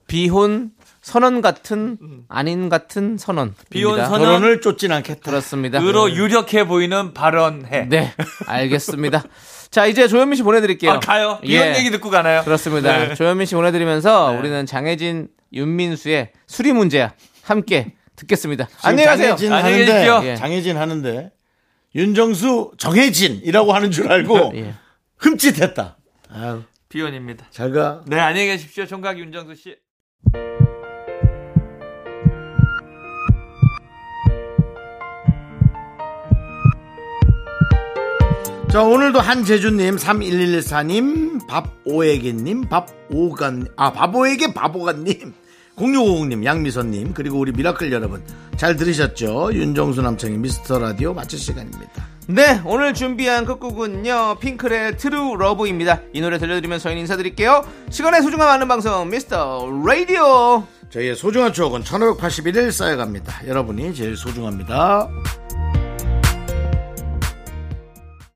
[0.06, 0.70] 비혼
[1.02, 1.98] 선언 같은
[2.28, 3.54] 아닌 같은 선언.
[3.68, 4.20] 비혼 선언?
[4.20, 5.28] 결혼을 쫓진 않겠다.
[5.28, 5.82] 그렇습니다.
[5.82, 7.86] 으로 유력해 보이는 발언해.
[7.88, 8.14] 네,
[8.46, 9.24] 알겠습니다.
[9.70, 10.92] 자, 이제 조현민 씨 보내 드릴게요.
[10.92, 11.40] 아, 가요.
[11.42, 11.78] 비혼 예.
[11.78, 12.42] 얘기 듣고 가나요?
[12.44, 12.96] 그렇습니다.
[12.96, 13.14] 네.
[13.14, 18.68] 조현민 씨 보내 드리면서 우리는 장혜진, 윤민수의 수리 문제야 함께 듣겠습니다.
[18.82, 19.28] 안녕히 가세요.
[19.36, 20.28] 장혜진 안녕히 하는데 계십시오.
[20.30, 20.36] 예.
[20.36, 21.32] 장혜진 하는데
[21.94, 24.74] 윤정수 정혜진이라고 하는 줄 알고 예.
[25.18, 25.96] 흠칫했다.
[26.30, 27.46] 아유, 비혼입니다.
[27.50, 28.02] 잘 가.
[28.06, 28.86] 네, 안녕히 계십시오.
[28.86, 29.76] 총각 윤정수 씨.
[38.70, 45.32] 자, 오늘도 한재준님, 3114님, 밥오에게님, 밥오간, 아, 바보에게 바보간님,
[45.76, 48.22] 0650님, 양미선님, 그리고 우리 미라클 여러분.
[48.56, 49.50] 자, 잘 들으셨죠?
[49.52, 52.06] 윤정수 남창희의 미스터 라디오 마칠 시간입니다.
[52.26, 54.38] 네, 오늘 준비한 끝곡은요.
[54.40, 56.00] 핑클의 True Love입니다.
[56.14, 57.64] 이 노래 들려드리면서 저희는 인사드릴게요.
[57.90, 60.64] 시간의 소중함 아는 방송 미스터 라디오.
[60.88, 63.46] 저희의 소중한 추억은 1581일 쌓여갑니다.
[63.46, 65.10] 여러분이 제일 소중합니다.